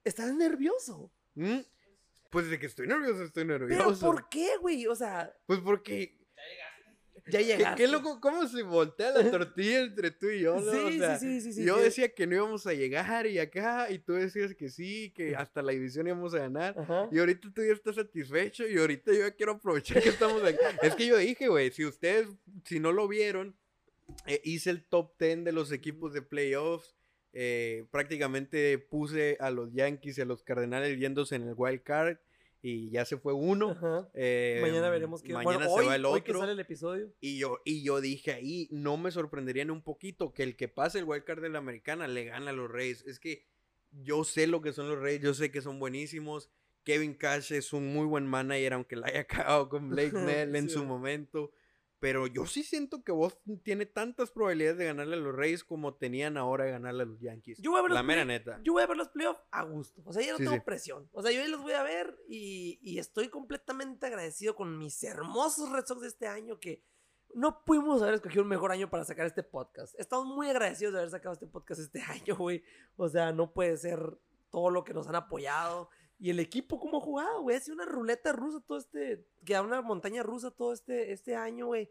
[0.08, 1.10] estás nervioso.
[1.34, 1.58] ¿Mm?
[2.30, 4.04] Pues de que estoy nervioso, estoy ¿Pero nervioso.
[4.04, 4.86] por qué, güey?
[4.86, 6.16] O sea, Pues porque.
[6.36, 7.30] Ya ya llegaste.
[7.30, 7.82] ¿Qué, llegaste.
[7.82, 8.20] qué loco?
[8.20, 10.60] ¿Cómo se voltea la tortilla entre tú y yo?
[10.60, 10.60] no?
[10.72, 11.64] Sí, O sí, sea, sí, sí, sí.
[11.64, 11.82] Yo sí.
[11.84, 15.60] decía que no íbamos a llegar y acá, y tú decías que sí, que hasta
[15.62, 16.78] la división íbamos a ganar.
[16.78, 17.08] Ajá.
[17.12, 20.58] Y ahorita tú ya estás satisfecho y ahorita yo ya quiero aprovechar que estamos aquí.
[20.82, 22.28] es que yo dije, güey, si ustedes,
[22.64, 23.56] si no lo vieron,
[24.26, 26.94] eh, hice el top 10 de los equipos de playoffs.
[27.40, 32.16] Eh, prácticamente puse a los Yankees y a los Cardenales yéndose en el wild card
[32.60, 33.76] y ya se fue uno.
[34.14, 36.40] Eh, Mañana veremos qué Mañana bueno, se hoy, va el hoy que otro.
[36.40, 37.12] sale el episodio.
[37.20, 40.66] Y yo, y yo dije ahí, no me sorprendería ni un poquito que el que
[40.66, 43.04] pase el wildcard de la americana le gane a los Reyes.
[43.06, 43.46] Es que
[43.92, 46.50] yo sé lo que son los Reyes, yo sé que son buenísimos.
[46.82, 50.68] Kevin Cash es un muy buen manager, aunque la haya cagado con Blake Snell en
[50.68, 51.52] Sí, su momento.
[52.00, 55.94] Pero yo sí siento que Boston tiene tantas probabilidades de ganarle a los Reyes como
[55.94, 57.58] tenían ahora de ganarle a los Yankees.
[57.60, 58.60] Yo voy a ver la los mera neta.
[58.62, 60.02] Yo voy a ver los playoffs a gusto.
[60.04, 60.62] O sea, ya no Sí, tengo sí.
[60.64, 61.08] presión.
[61.12, 65.02] O sea, yo ahí los voy a ver y, y estoy completamente agradecido con mis
[65.02, 66.84] hermosos Red Sox de este año que
[67.34, 69.98] no pudimos haber escogido un mejor año para sacar este podcast.
[69.98, 72.62] Estamos muy agradecidos de haber sacado este podcast este año, güey.
[72.96, 74.00] O sea, no puede ser
[74.50, 75.90] todo lo que nos han apoyado.
[76.18, 77.56] Y el equipo, ¿cómo ha jugado, güey?
[77.56, 79.24] Ha sido una ruleta rusa todo este.
[79.44, 81.90] Queda una montaña rusa todo este, este año, güey.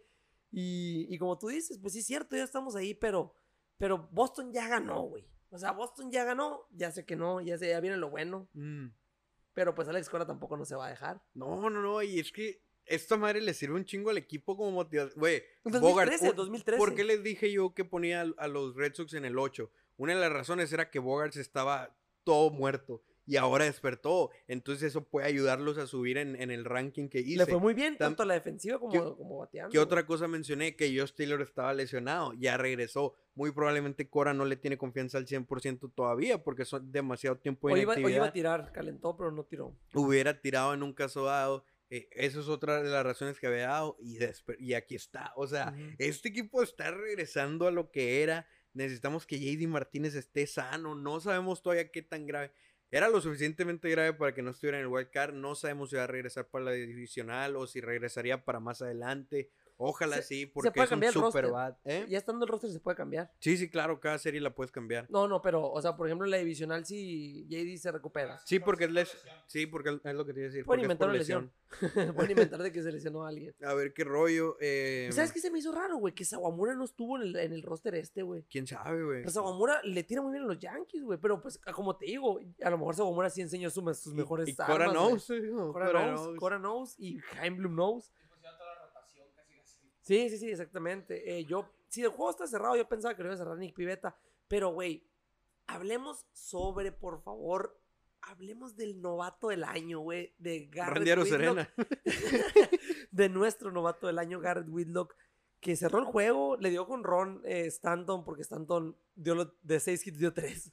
[0.51, 3.33] Y, y como tú dices, pues sí es cierto, ya estamos ahí, pero,
[3.77, 5.25] pero Boston ya ganó, güey.
[5.49, 8.49] O sea, Boston ya ganó, ya sé que no, ya sé, ya viene lo bueno.
[8.53, 8.87] Mm.
[9.53, 11.21] Pero pues Alex Cora tampoco no se va a dejar.
[11.33, 14.71] No, no, no, y es que esta madre le sirve un chingo al equipo como
[14.71, 15.19] motivación.
[15.19, 16.77] Güey, 2013, ¿por- 2013.
[16.77, 19.69] ¿Por qué les dije yo que ponía a, a los Red Sox en el 8?
[19.97, 24.31] Una de las razones era que Bogart estaba todo muerto y ahora despertó.
[24.47, 27.37] Entonces eso puede ayudarlos a subir en, en el ranking que hice.
[27.37, 29.71] Le fue muy bien, tanto a la defensiva como, ¿Qué- como bateando.
[29.71, 30.75] ¿Qué otra cosa mencioné?
[30.75, 33.13] Que Josh Taylor estaba lesionado, ya regresó.
[33.35, 37.81] Muy probablemente Cora no le tiene confianza al 100% todavía porque son demasiado tiempo de
[37.81, 39.75] iba, hoy iba a tirar, calentó, pero no tiró.
[39.93, 41.63] hubiera tirado en un caso dado.
[41.89, 44.17] Eh, eso es otra de las razones que había dado y,
[44.59, 45.31] y aquí está.
[45.35, 45.83] O sea, Ujú.
[45.99, 48.47] este equipo está regresando a lo que era.
[48.73, 50.95] Necesitamos que JD Martínez esté sano.
[50.95, 52.51] No sabemos todavía qué tan grave.
[52.89, 55.33] Era lo suficientemente grave para que no estuviera en el wild card.
[55.33, 59.49] No sabemos si va a regresar para la divisional o si regresaría para más adelante.
[59.79, 61.77] Ojalá Se- sí, se porque puede es un cambiar el super bad.
[61.85, 62.05] ¿eh?
[62.09, 63.31] Ya estando el roster se puede cambiar.
[63.39, 65.05] Sí, sí, claro, cada serie la puedes cambiar.
[65.09, 68.39] No, no, pero, o sea, por ejemplo, la divisional si JD se recupera.
[68.45, 69.13] Sí, porque es les...
[69.13, 69.35] lesión.
[69.47, 70.65] Sí, porque es lo que te iba a decir.
[70.65, 71.51] Pueden inventar una lesión.
[72.15, 73.53] Pueden inventar de que se lesionó a alguien.
[73.63, 74.57] A ver qué rollo.
[74.59, 76.13] eh, ¿Y ¿Sabes qué se me hizo raro, güey?
[76.15, 78.43] Que Sawamura no estuvo en el, en el roster este, güey.
[78.49, 79.19] ¿Quién sabe, güey?
[79.19, 81.19] Pero Sawamura le tira muy bien a los Yankees, güey.
[81.19, 84.47] Pero pues, como te digo, a lo mejor Sawamura sí enseñó su- sus Y- mejores
[84.49, 86.39] y Cora armas, knows, Cora Cora knows, knows.
[86.39, 88.11] Cora knows y Jaime Bloom knows.
[88.23, 89.79] Y pues ya toda la rotación casi casi.
[90.07, 91.37] Sí, sí, sí, exactamente.
[91.37, 93.75] Eh, yo, si el juego está cerrado, yo pensaba que lo iba a cerrar Nick
[93.75, 94.17] Pivetta.
[94.47, 95.03] Pero, güey,
[95.67, 97.77] hablemos sobre, por favor,
[98.21, 100.33] hablemos del novato del año, güey.
[100.37, 101.39] De Garrett Randiero Whitlock.
[101.41, 101.73] Serena.
[103.11, 105.13] de nuestro novato del año, Garrett Whitlock,
[105.59, 109.79] que cerró el juego, le dio con Ron eh, Stanton, porque Stanton dio lo- de
[109.79, 110.71] 6 hits dio 3.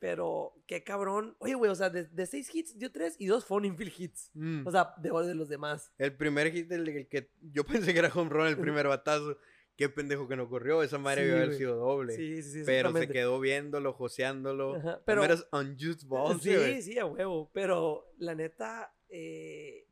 [0.00, 1.34] Pero qué cabrón.
[1.38, 4.30] Oye, güey, o sea, de 6 hits dio 3 y 2 fueron infield hits.
[4.34, 4.66] Mm.
[4.66, 5.92] O sea, de de los demás.
[5.98, 9.38] El primer hit del el que yo pensé que era home run, el primer batazo.
[9.76, 10.82] Qué pendejo que no corrió.
[10.82, 11.58] Esa madre Sí, debió haber güey.
[11.58, 12.12] sido doble.
[12.14, 12.62] Sí, sí, sí.
[12.66, 14.74] pero se quedó viéndolo, joseándolo.
[14.74, 16.82] Ajá, Pero eras unused balls, Sí, güey.
[16.82, 17.50] sí, a huevo.
[17.54, 19.86] Pero la neta, eh,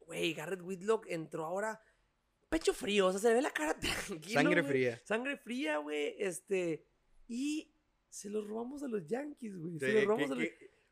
[0.00, 1.80] güey, Garrett Whitlock entró ahora
[2.50, 3.06] pecho frío.
[3.06, 4.42] O sea, se le ve la cara tranquila.
[4.42, 5.00] Sangre fría.
[5.04, 6.16] Sangre fría, güey.
[6.18, 6.84] Este.
[7.26, 7.69] Y
[8.10, 9.78] se los robamos a los Yankees, güey.
[9.78, 10.44] Se los robamos a los.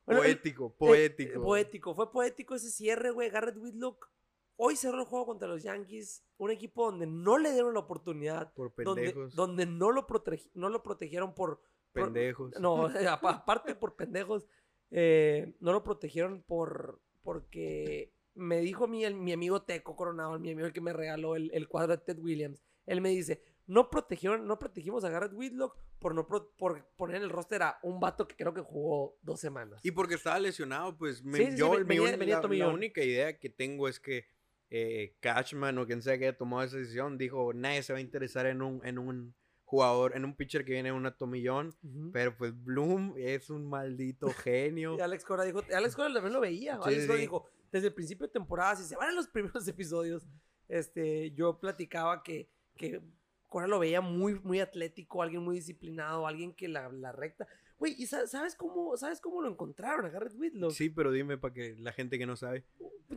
[0.06, 1.32] Bueno, poético, Eh, poético.
[1.32, 1.94] eh, poético.
[1.94, 3.28] Fue poético ese cierre, güey.
[3.28, 4.10] Garrett Whitlock.
[4.56, 6.24] Hoy cerró el juego contra los Yankees.
[6.38, 8.52] Un equipo donde no le dieron la oportunidad.
[8.54, 9.34] Por pendejos.
[9.34, 11.60] donde no, lo protegi- no lo protegieron por.
[11.92, 12.52] por- pendejos.
[12.58, 12.86] no,
[13.20, 14.46] apa- aparte por pendejos,
[14.90, 20.50] eh, no lo protegieron por porque me dijo mi, el- mi amigo Teco Coronado, mi
[20.52, 22.62] amigo el que me regaló el, el cuadro de Ted Williams.
[22.86, 27.16] Él me dice, no protegieron, no protegimos a Garrett Whitlock por no pro- por poner
[27.18, 29.80] en el roster a un vato que creo que jugó dos semanas.
[29.84, 32.68] Y porque estaba lesionado, pues me- Sí, sí, sí, yo mi venía- uni- venía la,
[32.72, 34.26] única idea que tengo es que
[34.70, 38.02] eh, Cashman o quien sea que haya tomado esa decisión dijo nadie se va a
[38.02, 41.74] interesar en un, en un jugador, en un pitcher que viene de una tomillón.
[41.82, 42.10] Ujú.
[42.12, 44.96] Pero pues Bloom es un maldito genio.
[44.96, 46.76] Y Alex Cora dijo, Alex Cora también lo veía.
[46.76, 47.20] Sí, Alex Cora sí.
[47.22, 50.26] dijo, desde el principio de temporada, si se van a los primeros episodios,
[50.68, 53.00] este, yo platicaba que, que
[53.48, 57.46] Cora lo veía muy, muy atlético, alguien muy disciplinado, alguien que la, la recta.
[57.78, 60.72] Güey, ¿y sa- sabes cómo, sabes cómo lo encontraron a Garrett Whitlock?
[60.72, 62.64] Sí, pero dime para que la gente que no sabe.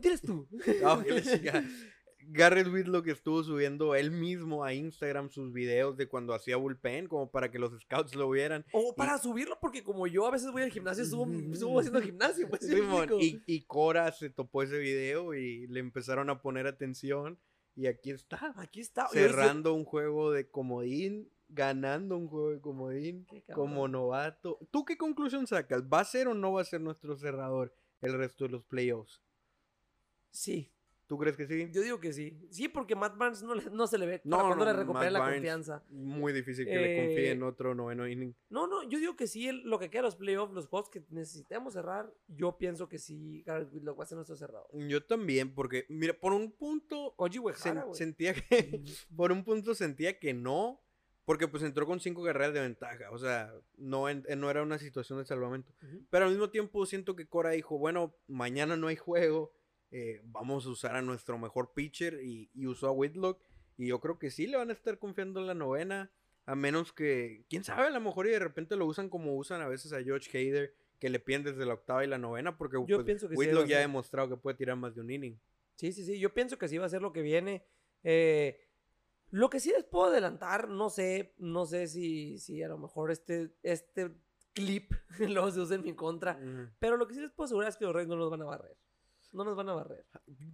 [0.01, 0.47] Tienes tú.
[0.86, 1.63] Ah, que le siga.
[2.27, 7.32] Garrett Whitlock estuvo subiendo él mismo a Instagram sus videos de cuando hacía bullpen, como
[7.32, 8.63] para que los scouts lo vieran.
[8.71, 11.25] O para subirlo, porque como yo a veces voy al gimnasio, subo,
[11.55, 12.47] subo haciendo gimnasio.
[12.47, 12.61] Pues,
[13.19, 17.39] y, y Cora se topó ese video y le empezaron a poner atención.
[17.76, 19.07] Y aquí está, Aquí está.
[19.07, 24.59] Cerrando un juego de comodín, ganando un juego de comodín como novato.
[24.72, 25.84] ¿Tú qué conclusión sacas?
[25.84, 29.22] ¿Va a ser o no va a ser nuestro cerrador el resto de los playoffs?
[30.32, 30.72] Sí,
[31.12, 31.70] ¿Tú crees que sí?
[31.74, 32.39] yo digo que sí.
[32.51, 34.78] Sí, porque Matt Barnes no, le- no se le ve No, para cuando no, le
[34.78, 35.84] recupere Matt la Barnes, confianza.
[35.89, 38.34] Muy difícil que le confíe Eh, en otro noveno inning.
[38.49, 40.89] No, no, yo digo que sí, el- lo que queda de los playoffs, los juegos
[40.89, 44.70] que necesitemos cerrar, yo pienso que sí, Garrett Whitlock va a ser nuestro cerrado.
[44.72, 48.39] Yo también, porque, mira, por un punto Koji sen- sentía que,
[49.18, 50.82] por un punto sentía que no,
[51.26, 54.80] porque pues entró con cinco carreras de ventaja, o sea, no, en- no era una
[54.80, 55.74] situación de salvamento.
[55.84, 56.05] Ujú.
[56.09, 59.51] Pero al mismo tiempo siento que Cora dijo, bueno, mañana no hay juego,
[59.91, 63.41] eh, vamos a usar a nuestro mejor pitcher y, y usó a Whitlock.
[63.77, 66.11] Y yo creo que sí le van a estar confiando en la novena,
[66.45, 69.61] a menos que, quién sabe, a lo mejor y de repente lo usan como usan
[69.61, 72.77] a veces a George Hader, que le piden desde la octava y la novena, porque
[72.87, 75.39] Yo pues, pienso que Whitlock ya ha demostrado que puede tirar más de un inning.
[75.75, 77.65] Sí, sí, sí, yo pienso que sí va a ser lo que viene.
[78.03, 78.59] Eh,
[79.31, 83.09] lo que sí les puedo adelantar, no sé, no sé si, si a lo mejor
[83.09, 84.11] este, este
[84.53, 86.39] clip luego se usa en mi contra,
[86.79, 88.45] pero lo que sí les puedo asegurar es que los Reyes no nos van a
[88.45, 88.77] barrer.
[89.34, 90.05] No nos van a barrer.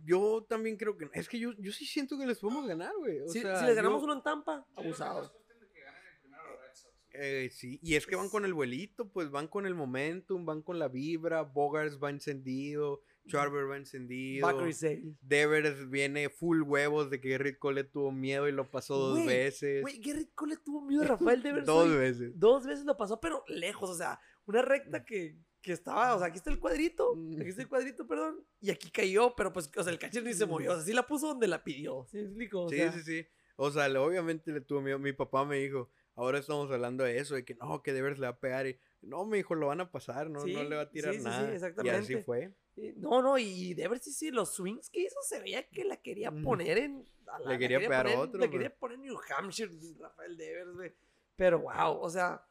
[0.06, 3.22] Yo también creo que, es que yo, yo sí siento que les podemos ganar, güey.
[3.22, 5.32] O Si, sea, si les ganamos yo- uno en Tampa, abusados.
[7.20, 10.62] Eh, sí, y es que van con el vuelito, pues van con el momentum, van
[10.62, 14.48] con la vibra, Bogarts va encendido, Charver va encendido.
[15.22, 19.82] Devers viene full huevos de que Gerrit Cole tuvo miedo y lo pasó dos veces.
[19.82, 21.66] Güey, Garrett Cole tuvo miedo de Rafael Devers.
[21.66, 22.32] dos veces.
[22.40, 26.28] Dos veces lo pasó, pero lejos, o sea, una recta que, que estaba, o sea,
[26.28, 27.40] aquí está el cuadrito, Mm.
[27.42, 30.34] aquí está el cuadrito, perdón, y aquí cayó, pero pues, o sea, el catcher ni
[30.34, 32.64] se movió, o sea, sí la puso donde la pidió, ¿sí me explico?
[32.64, 33.28] O Sí, sea, sí, sí.
[33.58, 35.00] O sea, obviamente le tuvo miedo.
[35.00, 38.28] Mi papá me dijo, ahora estamos hablando de eso, de que no, que Devers le
[38.28, 38.68] va a pegar.
[38.68, 41.14] Y, no, me dijo, lo van a pasar, no, Sí, no le va a tirar
[41.14, 41.42] sí, sí, sí, nada.
[41.42, 42.24] Y así exactamente.
[42.24, 42.54] fue.
[42.98, 46.30] No, no, y Devers sí, sí, los swings que hizo se veía que la quería
[46.30, 46.44] Mm.
[46.44, 47.04] poner en.
[47.26, 48.52] a la- Le quería pegar poner- otro, Le pues.
[48.52, 50.94] quería poner en New Hampshire, Rafael Devers, güey.
[51.36, 52.42] Pero wow, o sea,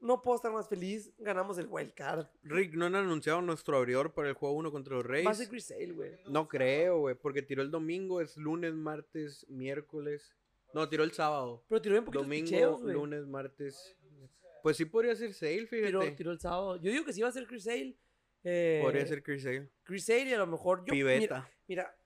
[0.00, 1.12] no puedo estar más feliz.
[1.18, 2.26] Ganamos el wild card.
[2.42, 5.46] Rick, ¿no han anunciado nuestro abridor para el juego 1 contra los Va a ser
[5.46, 5.48] Reyes?
[5.48, 6.12] Chris Sale, güey.
[6.28, 10.34] No creo, güey, porque tiró el domingo, es lunes, martes, miércoles.
[10.72, 11.64] No, tiró el sábado.
[11.68, 13.96] Pero tiró bien poquitos Domingo, picheos, lunes, martes.
[14.62, 16.16] Pues sí podría ser Sale, Tiró, fíjate.
[16.16, 16.76] tiró el sábado.
[16.76, 17.96] Yo digo que sí va a ser Chris Sale.
[18.44, 19.68] Eh, Podría ser Chris Sale.
[19.82, 20.92] Chris Sale y a lo mejor yo.
[20.92, 21.48] Piveta.
[21.66, 21.96] Mira, mira,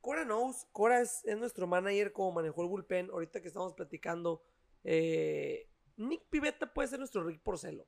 [0.00, 0.66] Cora knows.
[0.72, 3.10] Cora es, es nuestro manager como manejó el bullpen.
[3.10, 4.42] Ahorita que estamos platicando.
[4.84, 7.86] eh, Nick Pivetta puede ser nuestro Rick Porcelo.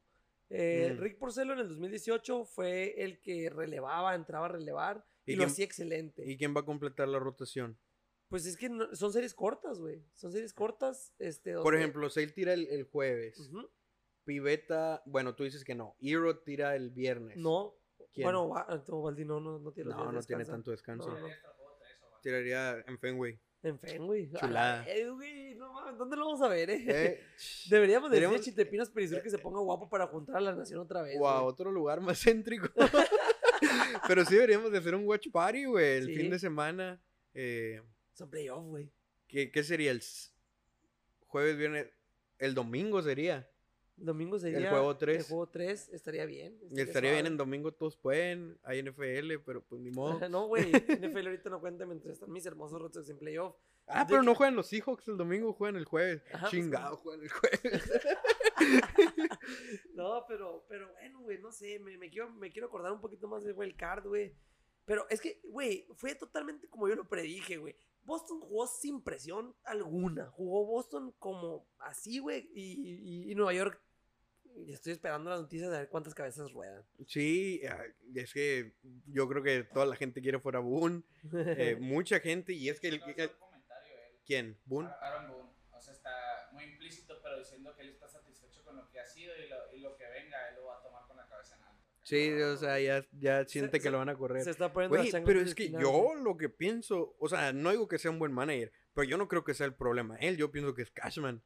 [0.49, 1.01] Eh, Mm.
[1.01, 5.45] Rick Porcelo en el 2018 fue el que relevaba, entraba a relevar y, ¿Y lo
[5.45, 6.23] hacía excelente.
[6.25, 7.79] ¿Y quién va a completar la rotación?
[8.29, 10.05] Pues es que no- son series cortas, güey.
[10.15, 11.13] Son series cortas.
[11.19, 13.39] Este, Por ejemplo, Sale tira el, el jueves.
[13.41, 13.69] Ujú.
[14.25, 15.97] Piveta, bueno, tú dices que no.
[16.01, 17.37] Hero tira el viernes.
[17.37, 17.75] No.
[18.13, 18.25] ¿Quién?
[18.27, 21.17] Bueno, va- no, Valdi no, no, no tiene No, no tiene tanto descanso.
[22.23, 23.39] Tiraría en Fenway.
[23.63, 24.31] En Fenway.
[24.37, 24.87] A Chulada.
[25.15, 26.85] güey, no mames, ¿dónde lo vamos a ver, eh?
[26.87, 27.21] Eh,
[27.71, 31.03] Deberíamos decirle a Chiltepinos Perisur que se ponga guapo para juntar a la nación otra
[31.03, 31.17] vez.
[31.21, 31.49] o a güey.
[31.53, 32.69] otro lugar más céntrico.
[34.07, 36.17] Pero sí deberíamos de hacer un watch party, güey, el Sí.
[36.17, 37.03] fin de semana.
[37.35, 37.83] Eh,
[38.13, 38.91] Son playoff, güey.
[39.27, 39.91] ¿qué, qué sería?
[39.91, 40.03] ¿El
[41.27, 41.87] jueves, viernes?
[42.39, 43.49] El domingo sería.
[43.97, 44.69] Domingo sería.
[44.71, 45.29] juego El tres.
[45.29, 46.59] juego 3 estaría bien.
[46.77, 48.59] Estaría bien en domingo, todos pueden.
[48.63, 50.19] Hay NFL, pero pues ni modo.
[50.31, 50.71] No, güey.
[50.89, 53.57] NFL ahorita no cuenta mientras están mis hermosos Sox en playoff.
[53.87, 56.23] Ah, De pero no juegan los Seahawks el domingo, juegan el jueves.
[56.33, 57.91] Ajá, pues, Chingado, juegan el jueves.
[59.95, 63.29] No, pero, pero bueno, güey, no sé, me, me quiero, me quiero acordar un poquito
[63.29, 64.35] más del wild card, güey.
[64.85, 67.77] Pero es que, güey, fue totalmente como yo lo predije, güey.
[68.03, 70.27] Boston jugó sin presión alguna.
[70.31, 72.51] Jugó Boston como así, güey.
[72.55, 72.73] Y,
[73.27, 73.81] y- y Nueva York,
[74.57, 76.83] y estoy esperando las noticias de ver cuántas cabezas ruedan.
[77.07, 77.83] Sí, ah,
[78.15, 78.73] es que
[79.07, 81.03] yo creo que toda la gente quiere fuera Boone.
[81.33, 83.31] eh, mucha gente, y es que el, No, el-.
[84.25, 84.59] ¿Quién?
[84.65, 84.89] ¿Boone?
[85.01, 85.51] Aaron Boone.
[85.73, 86.11] O sea, está
[86.53, 89.57] muy implícito, pero diciendo que él está satisfecho con lo que ha sido y lo,
[89.77, 91.83] y lo que venga, él lo va a tomar con la cabeza en alto.
[92.03, 94.43] Sí, o sea, ya, ya siente que se- lo van a correr.
[94.43, 97.71] Se está poniendo chanclas pero es que final, yo lo que pienso, o sea, no
[97.71, 100.37] digo que sea un buen manager, pero yo no creo que sea el problema él,
[100.37, 101.43] yo pienso que es Cashman.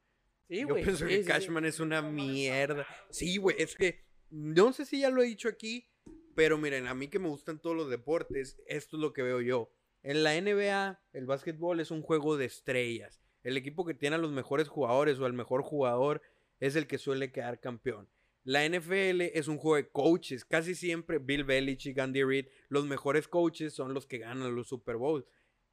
[0.50, 1.28] Sí, yo pienso sí, que sí, sí.
[1.28, 2.84] Cashman es una mierda.
[3.08, 5.88] Sí, güey, es que no sé si ya lo he dicho aquí,
[6.34, 9.40] pero miren, a mí que me gustan todos los deportes, esto es lo que veo
[9.40, 9.72] yo.
[10.02, 13.22] En la NBA, el básquetbol es un juego de estrellas.
[13.44, 16.20] El equipo que tiene a los mejores jugadores o al mejor jugador
[16.58, 18.08] es el que suele quedar campeón.
[18.42, 20.44] La NFL es un juego de coaches.
[20.44, 24.96] Casi siempre Bill Belichick, Andy Reid, los mejores coaches son los que ganan los Super
[24.96, 25.26] Bowls.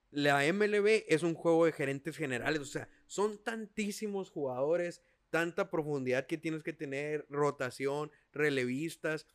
[0.10, 2.62] La MLB es un juego de gerentes generales.
[2.62, 9.26] O sea, son tantísimos jugadores, tanta profundidad que tienes que tener, rotación, relevistas,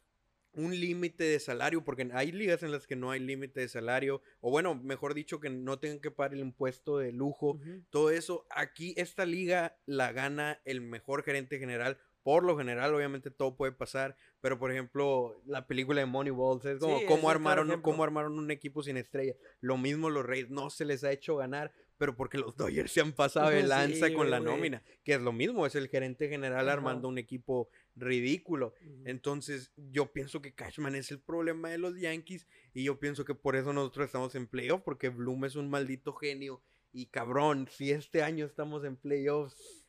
[0.54, 4.22] un límite de salario, porque hay ligas en las que no hay límite de salario,
[4.40, 7.58] o bueno, mejor dicho, que no tengan que pagar el impuesto de lujo
[7.90, 8.46] todo eso.
[8.50, 11.98] Aquí esta liga la gana el mejor gerente general.
[12.22, 16.78] Por lo general, obviamente todo puede pasar, pero por ejemplo, la película de Moneyball, es
[16.78, 17.30] como Sí, cómo claro
[17.62, 19.34] armaron, cómo armaron un equipo sin estrella.
[19.60, 23.00] Lo mismo los Reyes, no se les ha hecho ganar, pero porque los Dodgers se
[23.00, 24.52] han pasado de Sí, lanza con la güey.
[24.52, 26.74] nómina, que es lo mismo, es el gerente general Ajá.
[26.74, 28.74] armando un equipo ridículo.
[29.04, 33.34] Entonces, yo pienso que Cashman es el problema de los Yankees y yo pienso que
[33.34, 36.62] por eso nosotros estamos en playoff, porque Bloom es un maldito genio.
[36.92, 39.81] Y cabrón, si este año estamos en playoffs,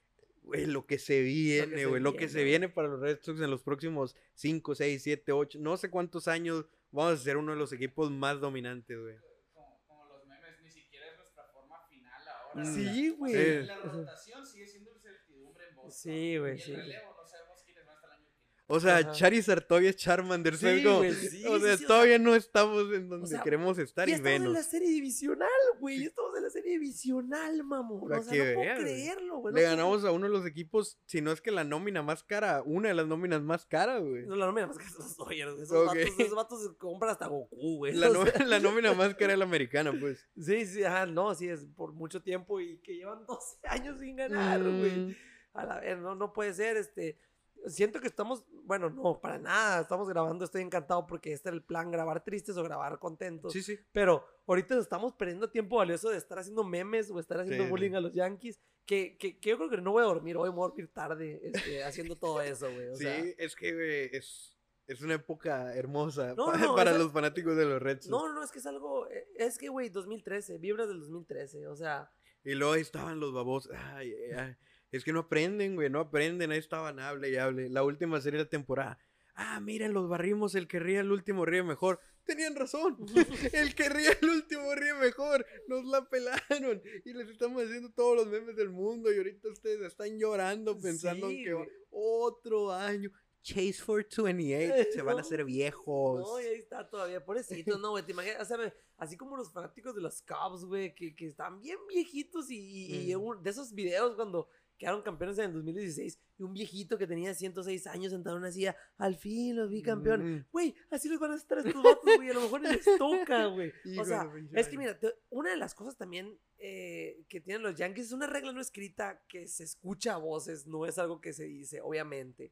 [0.44, 2.70] güey, lo que se viene, güey, lo que se viene.
[2.70, 6.66] para los Red Sox en los próximos 5, 6, 7, 8, no sé cuántos años
[6.92, 9.18] vamos a ser uno de los equipos más dominantes, güey.
[9.54, 12.64] Como, como los memes, ni siquiera es nuestra forma final ahora.
[12.64, 12.76] Mm.
[12.76, 13.34] Sí, güey.
[13.34, 13.66] Sí.
[13.66, 15.92] La rotación sigue siendo incertidumbre en Boston.
[15.92, 16.72] Sí, güey, sí.
[16.72, 18.53] el relevo no sabemos quiénes van a estar el año que viene.
[18.66, 19.12] O sea, Ajá.
[19.12, 22.94] Charizard todavía es Charmander, ¿sabes Sí, güey, sí, o sea, sí, o todavía no estamos
[22.94, 25.50] en donde sea, queremos estar Ya y estamos en la serie divisional,
[25.80, 26.06] güey.
[26.06, 28.12] Estamos en la serie divisional, mamón.
[28.12, 29.54] O sea, que no puedo creerlo, güey.
[29.54, 32.02] Le no puedo- ganamos a uno de los equipos, si no es que la nómina
[32.04, 34.26] más cara, una de las nóminas más caras, güey.
[34.26, 35.60] No, la nómina más que esos Dodgers.
[35.60, 35.96] Esos, Ok.
[35.98, 37.94] vatos, esos vatos se compran hasta Goku, güey.
[38.48, 40.26] La, nómina más cara es la americana, pues.
[40.40, 44.16] Sí, sí, ajá, no, sí, es por mucho tiempo y que llevan 12 años sin
[44.16, 44.92] ganar, güey.
[45.00, 45.16] Mm,
[45.54, 47.20] A la ver, no, no puede ser, este.
[47.68, 51.64] Siento que estamos, bueno, no, para nada, estamos grabando, estoy encantado porque este era el
[51.64, 53.54] plan, grabar tristes o grabar contentos.
[53.54, 53.78] Sí, sí.
[53.92, 57.92] Pero ahorita estamos perdiendo tiempo valioso de estar haciendo memes o estar haciendo Sí, bullying
[57.92, 57.96] sí.
[57.96, 60.56] a los Yankees, que, que, que yo creo que no voy a dormir hoy, me
[60.56, 62.90] voy a dormir tarde este, haciendo todo eso, güey.
[62.90, 64.58] O Sí, sea, es que, güey, es,
[64.88, 68.10] es una época hermosa No, pa- no, para los fanáticos de los Red Sox.
[68.10, 71.68] no, no, no, es que es algo, eh, es que, güey, 2013, vibras del 2013,
[71.68, 72.12] o sea,
[72.44, 73.70] Y luego ahí estaban los babos.
[73.74, 74.56] Ay, ay, ay.
[74.94, 76.52] Es que no aprenden, güey, no aprenden.
[76.52, 77.70] Ahí estaban, hable y hable.
[77.70, 78.98] La última serie de la temporada.
[79.36, 82.00] Ah, miren, los barrimos, el que ríe el último ríe mejor.
[82.24, 82.96] tenían razón.
[83.52, 85.46] El que ríe el último ríe mejor.
[85.68, 86.82] Nos la pelaron.
[87.04, 89.12] Y les estamos haciendo todos los memes del mundo.
[89.12, 91.68] Y ahorita ustedes están llorando pensando Sí, que güey.
[91.90, 93.12] otro año.
[93.42, 94.92] Chase for 28.
[94.94, 96.22] Se van a hacer viejos.
[96.22, 99.36] No, y ahí está todavía, pobrecito, no, güey, te imaginas, o sea, me- así como
[99.36, 103.22] los fanáticos de los Cubs, güey, que, que están bien viejitos y, y- y Mm.
[103.22, 104.48] un- de esos videos cuando
[104.84, 108.52] quedaron campeones en el 2016 y un viejito que tenía 106 años sentado en una
[108.52, 110.36] silla, al fin los vi campeón.
[110.36, 110.46] Mm.
[110.52, 113.72] Güey, así les van a estar estos vatos, güey, a lo mejor les toca, güey.
[114.00, 117.76] O sea, es que mira, te- una de las cosas también eh, que tienen los
[117.76, 121.34] Yankees es una regla no escrita que se escucha a voces, no es algo que
[121.34, 122.52] se dice, obviamente.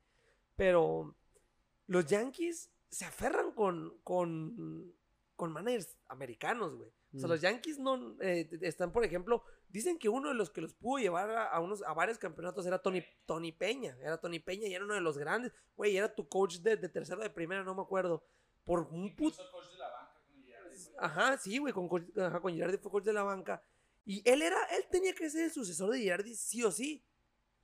[0.55, 1.15] Pero
[1.87, 4.93] los Yankees se aferran con, con,
[5.35, 6.89] con managers americanos, güey.
[7.13, 7.31] O sea, Mm.
[7.31, 11.01] los Yankees no eh, están, por ejemplo, dicen que uno de los que los pudo
[11.01, 13.97] llevar a, a unos, a varios campeonatos era Tony, Tony Peña.
[14.01, 15.51] Era Tony Peña y era uno de los grandes.
[15.75, 18.23] Güey, era tu coach de, de tercera o de primera, no me acuerdo.
[18.63, 20.77] Por un puto coach de la banca con Girardi.
[20.99, 23.63] Ajá, sí, güey, con, coach- ajá, con Girardi fue coach de la banca.
[24.05, 27.03] Y él era, él tenía que ser el sucesor de Girardi sí o sí.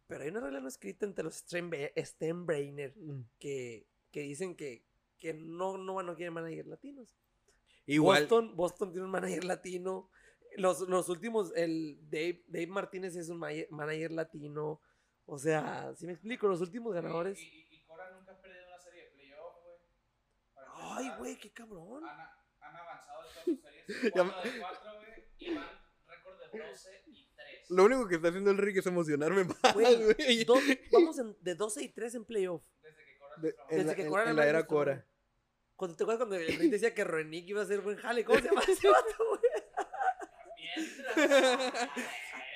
[0.07, 3.21] Pero hay una regla no escrita entre los Steinbrenner Mm.
[3.39, 4.85] que, que dicen que,
[5.17, 7.15] que no, no, no quieren manager latinos.
[7.85, 8.21] Igual.
[8.23, 10.09] Boston, Boston tiene un manager latino.
[10.57, 14.81] Los, los últimos, el Dave, Dave Martínez es un ma- manager latino.
[15.25, 17.39] O sea, si me explico, los últimos ganadores.
[17.39, 19.77] Y, y, y Cora nunca ha perdido una serie de playoff, güey.
[20.75, 22.03] Ay, güey, qué cabrón.
[22.05, 22.19] Han,
[22.61, 24.13] han avanzado de todas sus series.
[24.15, 25.25] Ya 4 de 4, güey.
[25.39, 25.65] Y van
[26.07, 27.69] récord de 12 y 3.
[27.71, 30.15] Lo único que está haciendo el Rick es emocionarme más, Güey,
[30.91, 32.63] vamos en- de 12 y 3 en playoff.
[32.81, 34.65] Desde que Cora De- en Desde la, que en- Cora en era la el era
[34.67, 35.05] Cora.
[35.75, 38.39] Cuando te acuerdas cuando el Rick decía que Renick iba a ser buen jale, ¿cómo
[38.39, 39.46] se llama ese vato, güey?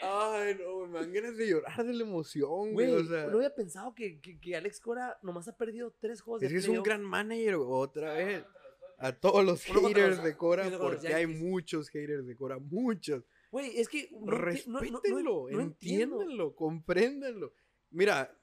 [0.03, 2.89] Ay, no, me dan ganas de llorar de la emoción, güey.
[2.89, 6.21] Güey, O sea, no había pensado que, que, que Alex Cora nomás ha perdido tres
[6.21, 8.39] juegos es de que es un gran manager, otra vez.
[8.39, 8.61] Los Dodgers.
[8.97, 12.57] A todos los Uno haters los- de Cora, los porque hay muchos haters de Cora,
[12.59, 13.23] muchos.
[13.51, 15.61] Güey, es que no, no- no- no- Respétenlo, no entiendo.
[16.21, 17.53] entiéndanlo, compréndanlo.
[17.91, 18.35] Mira,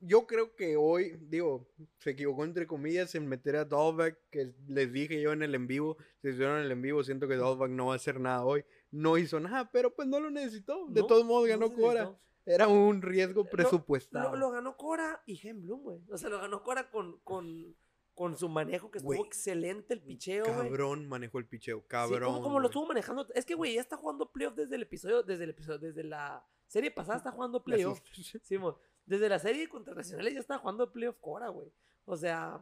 [0.00, 1.66] yo creo que hoy, digo,
[1.98, 5.66] se equivocó entre comillas en meter a Dahlback, que les dije yo en el en
[5.66, 8.64] vivo, si hicieron el en vivo, siento que Dahlback no va a hacer nada hoy.
[8.90, 10.86] No hizo nada, pero pues no lo necesitó.
[10.88, 12.16] De No, todos modos ganó Cora.
[12.46, 14.30] Era un riesgo presupuestado.
[14.30, 16.00] Lo, lo ganó Cora y Gen Bloom, güey.
[16.10, 17.76] O sea, lo ganó Cora con, con,
[18.14, 20.68] con su manejo, que estuvo excelente el picheo, güey.
[20.68, 22.32] Cabrón manejó el picheo, Sí, cabrón.
[22.32, 23.26] como, como lo estuvo manejando.
[23.34, 26.44] Es que, güey, ya está jugando playoff desde el episodio, desde el episodio, desde la
[26.66, 28.00] serie pasada está jugando playoff.
[28.42, 28.78] Sí, mo.
[29.06, 31.70] desde la serie contra Nacionales ya está jugando playoff Cora, güey.
[32.06, 32.60] O sea,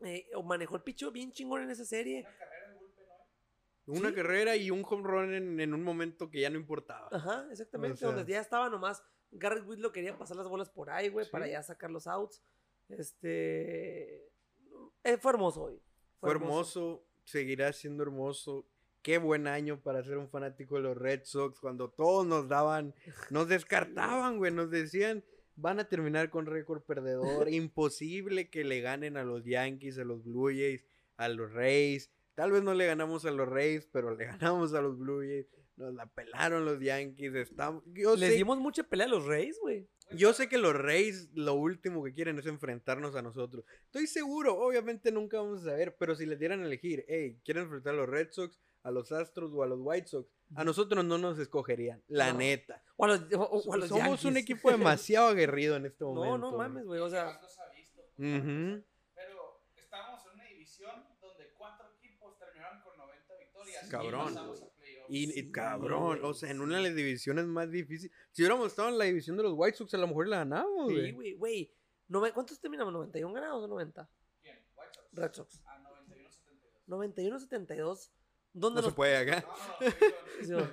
[0.00, 2.20] eh, manejó el picheo bien chingón en esa serie.
[2.20, 3.22] Una carrera de bullpen hoy.
[3.90, 4.14] Una Sí.
[4.14, 7.08] carrera y un home run en, en un momento que ya no importaba.
[7.10, 7.94] Ajá, exactamente.
[7.94, 9.02] O sea- donde ya estaba nomás.
[9.30, 11.30] Garrett Whitlow quería pasar las bolas por ahí, güey, Sí.
[11.32, 12.42] para ya sacar los outs.
[12.88, 14.26] Este.
[15.04, 15.80] eh, fue hermoso hoy.
[16.20, 18.66] Fue hermoso, seguirá siendo hermoso.
[19.02, 22.94] Qué buen año para ser un fanático de los Red Sox cuando todos nos daban,
[23.30, 23.48] nos
[24.28, 25.24] descartaban, güey, nos decían,
[25.56, 30.22] van a terminar con récord perdedor, imposible que le ganen a los Yankees, a los
[30.24, 30.84] Blue Jays,
[31.16, 32.10] a los Rays.
[32.38, 35.46] Tal vez no le ganamos a los Rays, pero le ganamos a los Blue Jays.
[35.76, 37.34] Nos la pelaron los Yankees.
[37.34, 39.88] Estamos, yo, Les sé, dimos mucha pelea a los Reyes, güey.
[40.12, 43.64] yo sé que los Rays lo último que quieren es enfrentarnos a nosotros.
[43.86, 47.64] Estoy seguro, obviamente nunca vamos a saber, pero si les dieran a elegir, hey, ¿quieren
[47.64, 50.28] enfrentar a los Red Sox, a los Astros o a los White Sox?
[50.54, 52.38] A nosotros no nos escogerían, la No.
[52.38, 52.82] neta.
[52.96, 56.38] O a los, o- o a los Somos un equipo demasiado aguerrido en este momento.
[56.38, 57.00] No, no mames, güey.
[57.00, 58.02] O sea, Jamás los ha visto.
[58.16, 58.84] pues, Ujú.
[59.14, 63.66] Pero estábamos en una división donde cuatro equipos terminaron con 90 victorias.
[63.66, 64.60] Sí, y Cabrón, güey.
[65.10, 66.62] Y, y Sí, cabrón, güey, o sea, en sí.
[66.62, 68.14] una de las divisiones más difíciles.
[68.32, 70.88] Si hubiéramos estado en la división de los White Sox, a lo mejor la ganamos,
[70.88, 71.12] sí, güey.
[71.12, 71.74] güey, güey.
[72.08, 72.92] Nove- ¿Cuántos terminamos?
[72.94, 74.08] ¿91 ganados o 90?
[74.42, 74.56] ¿Quién?
[74.76, 75.08] White Sox.
[75.12, 75.62] Red Sox.
[75.66, 75.78] A
[76.90, 77.48] 91-72.
[77.48, 78.10] 91-72.
[78.52, 79.44] ¿Dónde No nos se puede acá.
[79.46, 80.68] No, no, no, Sí, no, no,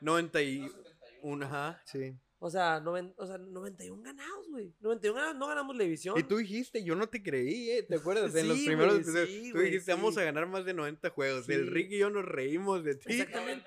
[0.00, 2.16] 91, ajá, sí.
[2.40, 4.72] O sea, noven- o sea, 91 ganados, güey.
[4.80, 6.16] 91 ganados, no ganamos la división.
[6.18, 7.82] Y tú dijiste, yo no te creí, ¿eh?
[7.82, 8.34] ¿Te acuerdas?
[8.34, 11.46] En los primeros episodios, sí, tú dijiste, vamos a ganar más de 90 juegos.
[11.46, 11.52] Sí.
[11.52, 13.12] El Rick y yo nos reímos de ti.
[13.12, 13.64] Exactamente.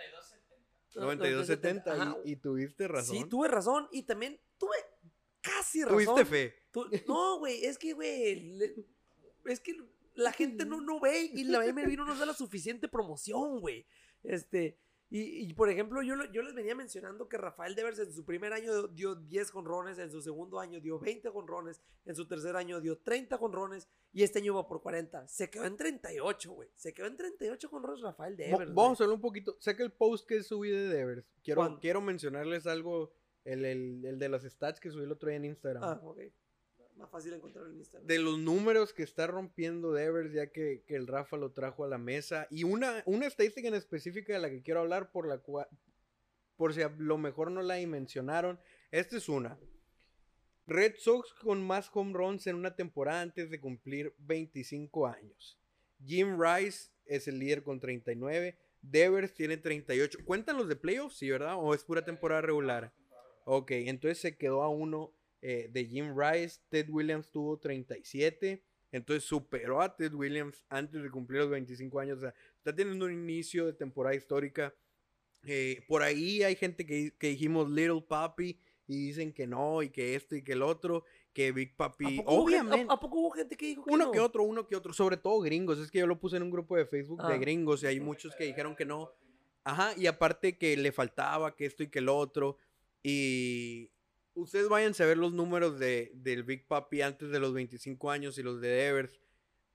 [0.95, 1.83] 92-70.
[1.85, 2.17] 92-70 Ajá.
[2.25, 3.17] y, y tuviste razón.
[3.17, 3.87] Sí, tuve razón.
[3.91, 4.75] Y también tuve
[5.41, 6.03] casi razón.
[6.05, 6.55] Tuviste fe.
[7.07, 8.57] No, güey, es que, güey,
[9.45, 9.75] es que
[10.15, 13.85] la gente no, no ve y la MLB no nos da la suficiente promoción, güey.
[14.23, 14.77] Este,
[15.13, 18.23] y, y, por ejemplo, yo, lo- yo les venía mencionando que Rafael Devers en su
[18.25, 22.55] primer año dio 10 jonrones, en su segundo año dio 20 jonrones, en su tercer
[22.55, 25.27] año dio 30 jonrones y este año va por 40.
[25.27, 26.69] Se quedó en 38, güey.
[26.75, 28.73] Se quedó en 38 jonrones Rafael Devers.
[28.73, 29.57] Vamos a hablar un poquito.
[29.59, 31.25] Saca el post que subí de Devers.
[31.43, 31.79] Quiero, ¿Cuándo?
[31.81, 35.45] quiero mencionarles algo, el, el, el de los stats que subí el otro día en
[35.45, 35.83] Instagram.
[35.83, 36.19] Ah, ok.
[37.07, 38.07] Fácil encontrarlo en Instagram.
[38.07, 41.87] de los números que está rompiendo Devers, ya que, que el Rafa lo trajo a
[41.87, 42.47] la mesa.
[42.49, 45.67] Y una, una estadística en específica de la que quiero hablar, por la cual,
[46.55, 48.59] por si a lo mejor no la mencionaron.
[48.91, 49.57] Esta es una.
[50.67, 55.59] Red Sox con más home runs en una temporada antes de cumplir 25 años.
[56.05, 58.57] Jim Rice es el líder con 39.
[58.81, 60.19] Devers tiene 38.
[60.25, 61.17] ¿Cuentan los de playoffs?
[61.17, 61.55] Sí, ¿verdad?
[61.57, 62.93] ¿O es pura temporada regular?
[63.45, 66.59] Ok, entonces se quedó a uno eh, de Jim Rice.
[66.69, 68.63] Ted Williams tuvo 37.
[68.93, 72.17] Entonces superó a Ted Williams antes de cumplir los 25 años.
[72.17, 74.73] O sea, está teniendo un inicio de temporada histórica.
[75.43, 79.89] Eh, por ahí hay gente que, que dijimos Little Papi y dicen que no, y
[79.89, 82.91] que esto y que el otro, que Big ¿A Papi, poco hubo gente- obviamente.
[82.91, 84.11] ¿A, a poco hubo gente que dijo que Uno no?
[84.11, 85.79] que otro, uno que otro, sobre todo gringos.
[85.79, 87.37] Es que yo lo puse en un grupo de Facebook de Ah.
[87.37, 89.09] gringos y hay muchos que dijeron que no.
[89.63, 92.57] Ajá, y aparte que le faltaba que esto y que el otro.
[93.01, 93.89] Y
[94.41, 98.37] ustedes váyanse a ver los números de, del Big Papi antes de los 25 años
[98.37, 99.19] y los de Devers.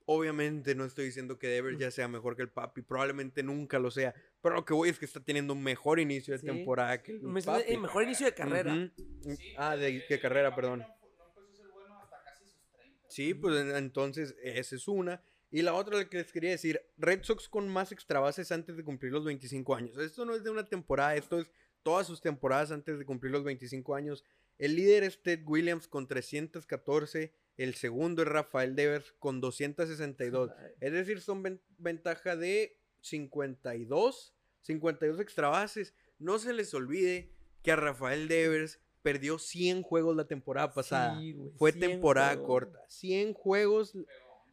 [0.08, 3.90] Obviamente no estoy diciendo que Devers ya sea mejor que el Papi, probablemente nunca lo
[3.90, 4.14] sea.
[4.40, 6.46] Pero lo que voy es que está teniendo un mejor inicio de Sí.
[6.46, 7.64] temporada que el Me- Papi.
[7.72, 8.92] El mejor inicio de carrera.
[9.24, 10.80] Sí, Ah, de, carrera, perdón.
[10.80, 13.04] No, no empezó a ser bueno hasta casi sus 30.
[13.08, 15.20] Sí, pues en- entonces esa es una.
[15.50, 18.84] Y la otra que les quería decir, Red Sox con más extra bases antes de
[18.84, 19.96] cumplir los 25 años.
[19.98, 21.50] Esto no es de una temporada, esto es
[21.82, 24.22] todas sus temporadas antes de cumplir los 25 años.
[24.58, 30.50] El líder es Ted Williams con 314, el segundo es Rafael Devers con 262.
[30.80, 35.94] Es decir, son ven- ventaja de 52, 52 extra bases.
[36.18, 37.30] No se les olvide
[37.62, 41.18] que a Rafael Devers perdió 100 juegos la temporada pasada.
[41.18, 42.46] Sí, güey, Fue 100 temporada juegos.
[42.46, 42.80] corta.
[42.88, 43.94] 100 juegos.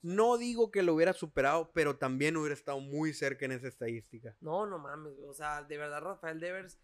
[0.01, 4.35] No digo que lo hubiera superado, pero también hubiera estado muy cerca en esa estadística.
[4.41, 5.13] No, no mames.
[5.25, 6.77] O sea, de verdad, Rafael Devers,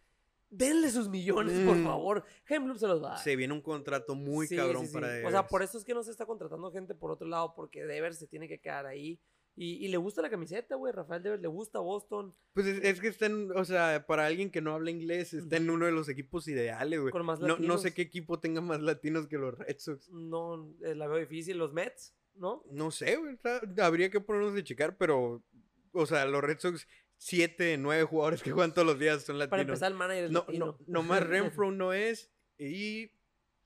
[0.49, 1.83] denle sus millones, por Mm.
[1.83, 2.23] favor.
[2.47, 3.19] Hemblum se los va a dar.
[3.23, 4.93] Se viene un contrato muy Sí, cabrón sí, sí.
[4.93, 7.53] para O sea, por eso es que no se está contratando gente por otro lado,
[7.55, 9.19] porque Devers se tiene que quedar ahí.
[9.55, 10.93] Y, y le gusta la camiseta, güey.
[10.93, 12.33] Rafael Devers le gusta Boston.
[12.53, 15.57] Pues es, es que está en, o sea, para alguien que no habla inglés, está
[15.57, 17.11] en uno de los equipos ideales, güey.
[17.11, 17.81] Con más No, no latinos.
[17.81, 20.09] sé qué equipo tenga más latinos que los Red Sox.
[20.11, 21.57] No, eh, la veo difícil.
[21.57, 22.63] Los Mets, ¿no?
[22.71, 23.37] No sé, güey.
[23.81, 25.43] Habría que ponernos de checar, pero,
[25.91, 26.87] o sea, los Red Sox,
[27.21, 29.49] siete, nueve jugadores que juegan todos los días son latinos.
[29.51, 30.65] Para empezar, el manager es no, latino.
[30.65, 33.11] no, nomás Renfro no es, y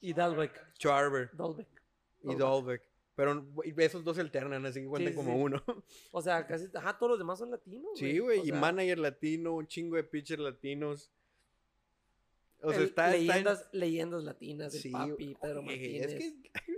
[0.02, 0.74] y Dalbeck.
[0.78, 1.30] Charver.
[1.34, 1.68] Dalbeck.
[2.24, 2.82] y Dalbeck.
[3.16, 3.46] Pero
[3.78, 5.40] esos dos se alternan, así que cuentan sí, como sí.
[5.40, 5.64] uno.
[6.12, 6.68] O sea, casi.
[6.74, 7.92] Ajá, todos los demás son latinos.
[7.96, 8.42] Sí, güey.
[8.42, 11.12] Y sea, manager latino, un chingo de pitchers latinos.
[12.64, 14.74] O sea, el- está, está en- leyendas, leyendas latinas.
[14.74, 16.12] El Sí, papi, Pedro oye, Martínez.
[16.12, 16.73] Es que.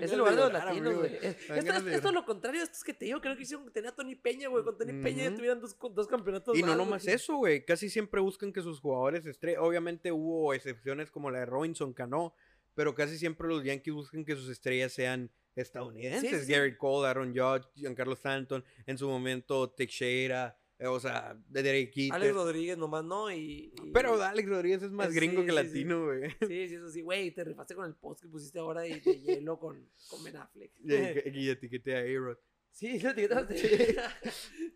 [0.00, 1.14] Es el lugar de los a latinos, güey.
[1.16, 3.20] Es- Esto, esto- esto es lo contrario de estos que te digo.
[3.20, 4.64] Creo que hicieron tenía Tony Peña, güey.
[4.64, 6.56] Con Tony Peña ya tuvieran dos, dos campeonatos.
[6.58, 7.14] Y no más, nomás güey.
[7.14, 7.64] eso, güey.
[7.64, 9.60] Casi siempre buscan que sus jugadores estrellas.
[9.62, 12.34] Obviamente hubo excepciones como la de Robinson Cano.
[12.74, 16.30] Pero casi siempre los Yankees buscan que sus estrellas sean estadounidenses.
[16.30, 16.52] Sí, sí, sí.
[16.52, 18.64] Garrett Cole, Aaron Judge, Giancarlo Stanton.
[18.86, 20.58] En su momento, Teixeira.
[20.78, 22.12] Eh, o sea, de Derek Jeter.
[22.14, 23.30] Alex Rodríguez nomás no.
[23.30, 25.64] Y, y- Pero Alex Rodríguez es más Eh, gringo sí, que sí, sí.
[25.64, 26.30] latino, güey.
[26.40, 27.02] Sí, sí, eso sí.
[27.02, 30.36] Güey, te rifaste con el post que pusiste ahora de, de hielo con, con Ben
[30.36, 30.72] Affleck.
[30.80, 30.88] Y,
[31.40, 32.36] y etiqueté a A-Rod.
[32.70, 33.96] Sí, lo etiquetaste.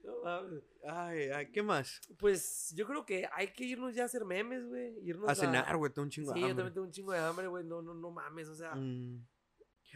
[0.02, 0.62] No mames.
[0.88, 2.00] Ay, ay, ¿qué más?
[2.18, 4.98] Pues yo creo que hay que irnos ya a hacer memes, güey.
[5.06, 6.56] Irnos A cenar, güey, tengo un chingo Sí, de yo hambre.
[6.64, 7.64] también tengo un chingo de hambre, güey.
[7.64, 8.74] No, no, no mames, o sea.
[8.74, 9.26] Mm.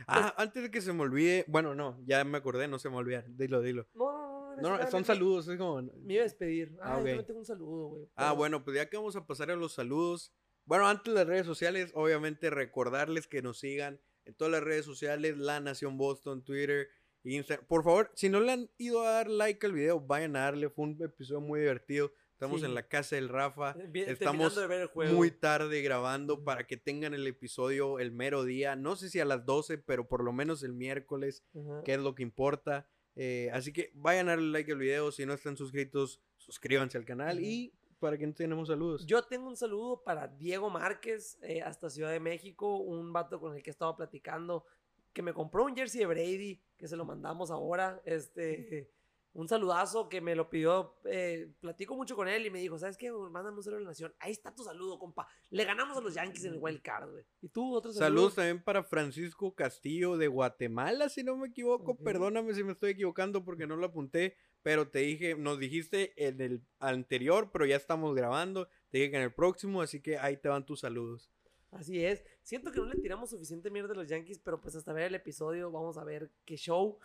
[0.07, 2.97] Ah, antes de que se me olvide, bueno, no, ya me acordé, no se me
[2.97, 3.25] olvida.
[3.29, 3.87] Dilo, dilo.
[3.95, 4.34] No, no, no.
[4.63, 5.83] No, no, son saludos, es como...
[5.83, 6.77] Me iba a despedir.
[6.81, 7.05] Ah, Ah, yo ok.
[7.07, 8.05] también tengo un saludo, güey.
[8.17, 10.33] Ah, pero- bueno, pues ya que vamos a pasar a los saludos.
[10.67, 14.85] Bueno, antes de las redes sociales, obviamente recordarles que nos sigan en todas las redes
[14.85, 16.89] sociales, La Nación Boston, Twitter,
[17.25, 17.67] Instagram.
[17.67, 20.71] Por favor, si no le han ido a dar like al video, vayan a darle.
[20.71, 22.13] Fue un episodio muy divertido.
[22.33, 22.67] Estamos Sí.
[22.67, 23.75] en la casa del Rafa.
[23.89, 25.13] Bien, Estamos terminando de ver el juego.
[25.15, 28.75] muy tarde grabando para que tengan el episodio el mero día.
[28.77, 31.83] No sé si a las 12, pero por lo menos el miércoles, Ajá.
[31.85, 32.89] que es lo que importa.
[33.17, 35.13] Eh, así que vayan a darle like al video.
[35.13, 37.41] Si no están suscritos, suscríbanse al canal.
[37.41, 39.07] Y para que no tenemos saludos.
[39.07, 43.57] Yo tengo un saludo para Diego Márquez, eh, hasta Ciudad de México, un vato con
[43.57, 44.67] el que he estado platicando,
[45.13, 48.03] que me compró un jersey de Brady, que se lo mandamos ahora.
[48.05, 48.91] Este,
[49.35, 50.97] un saludazo que me lo pidió.
[51.05, 53.13] eh, platico mucho con él y me dijo: ¿Sabes qué?
[53.13, 54.15] Mándame un saludo a la nación.
[54.19, 55.29] Ahí está tu saludo, compa.
[55.51, 57.25] Le ganamos a los Yankees en el Wild Card, güey.
[57.43, 58.09] ¿Y tú, otro saludo?
[58.09, 61.97] Saludos también para Francisco Castillo de Guatemala, si no me equivoco.
[61.97, 66.41] Perdóname si me estoy equivocando porque no lo apunté, pero te dije, nos dijiste en
[66.41, 68.69] el anterior, pero ya estamos grabando.
[68.91, 71.31] Te dije que en el próximo, así que ahí te van tus saludos.
[71.73, 72.25] Así es.
[72.43, 75.17] Siento que no le tiramos suficiente mierda a los Yankees, pero pues hasta ver el
[75.17, 77.01] episodio vamos a ver qué show.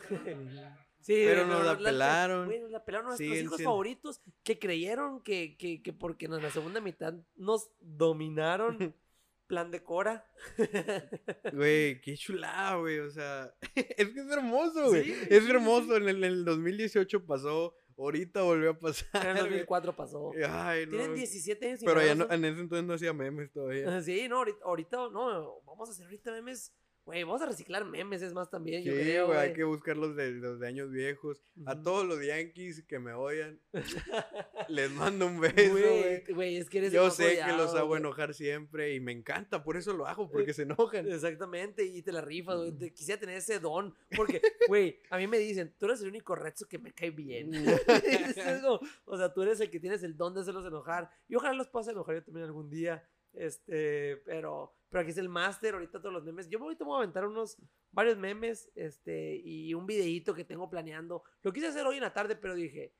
[0.99, 2.45] Sí, Pero nos la pelaron.
[2.45, 6.41] güey, nos la pelaron nuestros Siguen hijos favoritos que creyeron que, que, que porque en
[6.41, 8.95] la segunda mitad nos dominaron.
[9.49, 10.25] plan de Cora.
[11.53, 12.99] Güey, qué chulada, güey.
[12.99, 15.03] O sea, es que es hermoso, güey.
[15.03, 15.97] Sí, es sí, hermoso.
[15.97, 17.75] En el, en el 2018 pasó.
[17.97, 19.25] Ahorita volvió a pasar.
[19.25, 19.49] En el güey.
[19.49, 20.31] 2004 pasó.
[20.47, 20.91] Ay, no.
[20.91, 21.81] Tienen 17 años.
[21.81, 24.01] y Pero ya no en ese entonces no hacía memes todavía.
[24.01, 26.73] Sí, no, ahorita, ahorita no, vamos a hacer ahorita memes.
[27.09, 29.25] Güey, vamos a reciclar memes, es más también, Sí, yo creo.
[29.27, 31.41] güey, hay que buscar los de, los de años viejos.
[31.65, 31.83] A Ujú.
[31.83, 33.59] todos los Yankees que me odian,
[34.69, 36.23] les mando un beso, güey.
[36.33, 37.99] Güey, es que eres Yo sé que los hago güey.
[37.99, 41.11] enojar siempre y me encanta, por eso lo hago, porque se enojan.
[41.11, 42.59] Exactamente, y te la rifas, Mm.
[42.59, 42.71] güey.
[42.77, 43.95] Te- Quisiera tener ese don.
[44.15, 47.49] Porque, güey, a mí me dicen, tú eres el único rezo que me cae bien.
[48.59, 51.09] Es como, o sea, tú eres el que tienes el don de hacerlos enojar.
[51.27, 53.03] Y ojalá los puedas enojar yo también algún día.
[53.33, 56.49] Este, pero, pero aquí es el máster, ahorita todos los memes.
[56.49, 57.57] Yo ahorita me voy a aventar unos,
[57.91, 61.23] varios memes, este, y un videíto que tengo planeando.
[61.41, 62.93] Lo quise hacer hoy en la tarde, pero dije,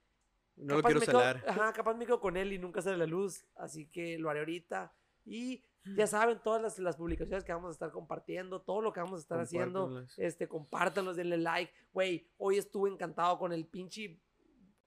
[0.56, 1.44] No lo quiero quedo- salar.
[1.48, 3.46] ajá, capaz me quedo con él y nunca sale la luz.
[3.56, 4.94] Así que lo haré ahorita.
[5.26, 5.64] Y
[5.96, 9.20] ya saben, todas las, las publicaciones que vamos a estar compartiendo, todo lo que vamos
[9.20, 11.72] a estar haciendo, este, compártanlos, denle like.
[11.94, 14.20] Güey, hoy estuve encantado con el pinche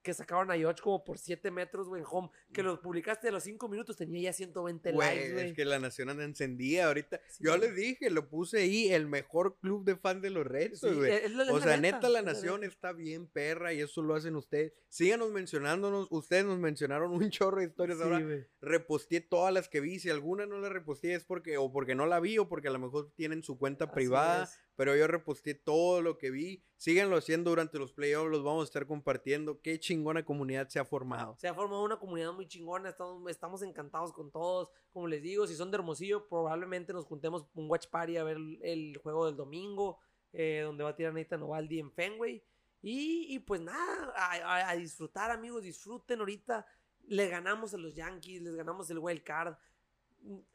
[0.03, 2.29] que sacaron a Yoch como por 7 metros, güey, en home.
[2.53, 5.47] Que lo publicaste a los 5 minutos, tenía ya 120 likes, Güey, güey.
[5.49, 7.21] es que la nación anda encendida ahorita.
[7.29, 7.43] Sí.
[7.45, 10.89] Yo les dije, lo puse ahí, el mejor club de fans de los Reds, Sí,
[10.89, 11.11] güey.
[11.11, 14.13] es la- es O sea, neta, la es nación está bien perra y eso lo
[14.15, 14.73] hacen ustedes.
[14.89, 16.07] Síganos mencionándonos.
[16.11, 18.19] Ustedes nos mencionaron un chorro de historias Sí, ahora.
[18.21, 18.45] güey.
[18.61, 19.99] reposteé todas las que vi.
[19.99, 22.71] Si alguna no la reposteé es porque o porque no la vi o porque a
[22.71, 24.43] lo mejor tienen su cuenta Así privada.
[24.43, 24.59] es.
[24.75, 26.63] Pero yo reposteé todo lo que vi.
[26.77, 28.31] Síganlo haciendo durante los playoffs.
[28.31, 29.61] Los vamos a estar compartiendo.
[29.61, 31.35] Qué chingona comunidad se ha formado.
[31.37, 32.89] Se ha formado una comunidad muy chingona,
[33.27, 34.69] estamos, encantados con todos.
[34.91, 38.37] Como les digo, si son de Hermosillo, probablemente nos juntemos un watch party a ver
[38.61, 39.99] el, juego del domingo,
[40.31, 42.43] eh, donde va a tirar Nathan Ovaldi en Fenway.
[42.81, 46.65] Y, pues nada, a, a- a disfrutar, amigos, disfruten ahorita.
[47.05, 49.55] Le ganamos a los Yankees, les ganamos el wild card.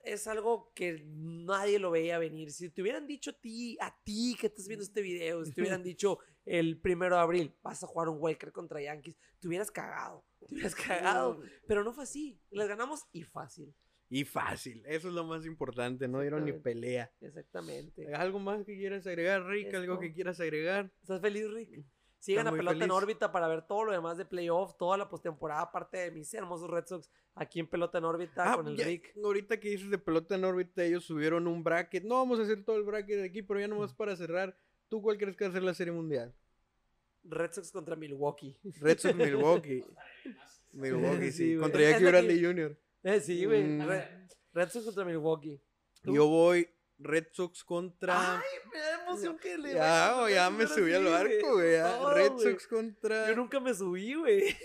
[0.03, 2.51] Es algo que nadie lo veía venir.
[2.51, 5.61] Si te hubieran dicho a ti, a ti que estás viendo este video, si te
[5.61, 9.71] hubieran dicho el primero de abril, vas a jugar un card contra Yankees, te hubieras
[9.71, 10.25] cagado.
[10.47, 11.43] Te hubieras cagado.
[11.67, 12.41] Pero no fue así.
[12.51, 13.75] Les ganamos y fácil.
[14.11, 14.83] Y fácil.
[14.87, 16.09] Eso es lo más importante.
[16.09, 17.13] No dieron ni pelea.
[17.21, 18.15] Exactamente.
[18.15, 19.75] ¿Algo más que quieras agregar, Rick?
[19.75, 20.91] ¿Algo que quieras agregar?
[21.03, 21.85] ¿Estás feliz, Rick?
[22.19, 25.63] Sigan a Pelota en órbita para ver todo lo demás de playoff, toda la postemporada,
[25.63, 28.85] aparte de mis hermosos Red Sox aquí en Pelota en órbita Ah, con el ya,
[28.87, 29.15] Rick.
[29.23, 32.03] Ahorita que dices de pelota en órbita, ellos subieron un bracket.
[32.05, 34.57] No vamos a hacer todo el bracket de aquí, pero ya nomás para cerrar.
[34.89, 36.35] ¿Tú cuál crees que va a ser la serie mundial?
[37.25, 38.57] Red Sox contra Milwaukee.
[38.81, 39.85] Red Sox Milwaukee.
[40.73, 41.55] Milwaukee, sí.
[41.55, 41.57] Sí.
[41.59, 42.77] Contra Jackie Bradley Jr.
[43.05, 43.63] Eh, sí, güey.
[43.65, 43.87] Mm.
[43.87, 45.61] Re- Red Sox contra Milwaukee.
[46.03, 46.15] ¿Tú?
[46.15, 48.39] Yo voy Red Sox contra.
[48.39, 48.43] Ay,
[48.73, 51.81] me da emoción que le ya, ya me subí al sí, barco, güey.
[51.81, 52.33] Todo, Red.
[52.39, 53.29] Sox contra.
[53.29, 54.57] Yo nunca me subí, güey.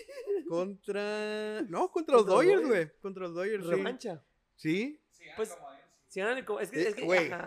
[0.50, 1.62] Contra.
[1.70, 2.92] No, contra los Contra los Dodgers, güey.
[3.02, 3.70] Contra los Dodgers, sí.
[3.72, 4.24] Revancha.
[4.56, 5.02] ¿Sí?
[5.12, 5.78] Si ganan Pues- como sí.
[6.10, 7.38] Si ganan el co- es que, Eh, es que.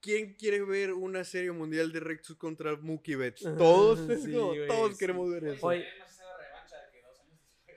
[0.00, 3.42] ¿Quién quiere ver una serie mundial de Red Sox contra Mookie Betts?
[3.56, 4.98] Todos, sí, no, todos sí.
[4.98, 5.66] queremos ver eso.
[5.66, 5.78] Oye.
[5.80, 7.18] Daniel no se hace la revancha de que dos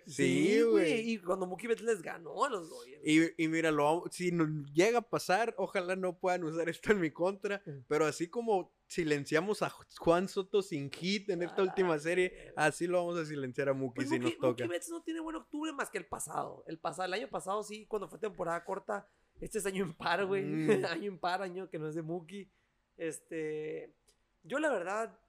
[0.07, 1.11] Sí, güey.
[1.11, 3.01] Y cuando Mookie Betts les ganó a los Dodgers.
[3.03, 7.01] Y, y mira, lo, si nos llega a pasar, ojalá no puedan usar esto en
[7.01, 12.53] mi contra, pero así como silenciamos a Juan Soto sin hit en esta última serie,
[12.55, 14.63] así lo vamos a silenciar a Mookie Pues si Mookie, nos toca.
[14.63, 16.63] Mookie Betts no tiene buen octubre más que el pasado.
[16.67, 19.07] El pasado, el año pasado sí, cuando fue temporada corta.
[19.39, 20.43] Este es año impar, güey.
[20.43, 20.85] Mm.
[20.85, 22.49] año impar, año que no es de Mookie.
[22.95, 23.93] Este,
[24.43, 25.19] yo la verdad,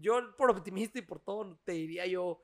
[0.00, 2.40] yo por optimista y por todo te diría yo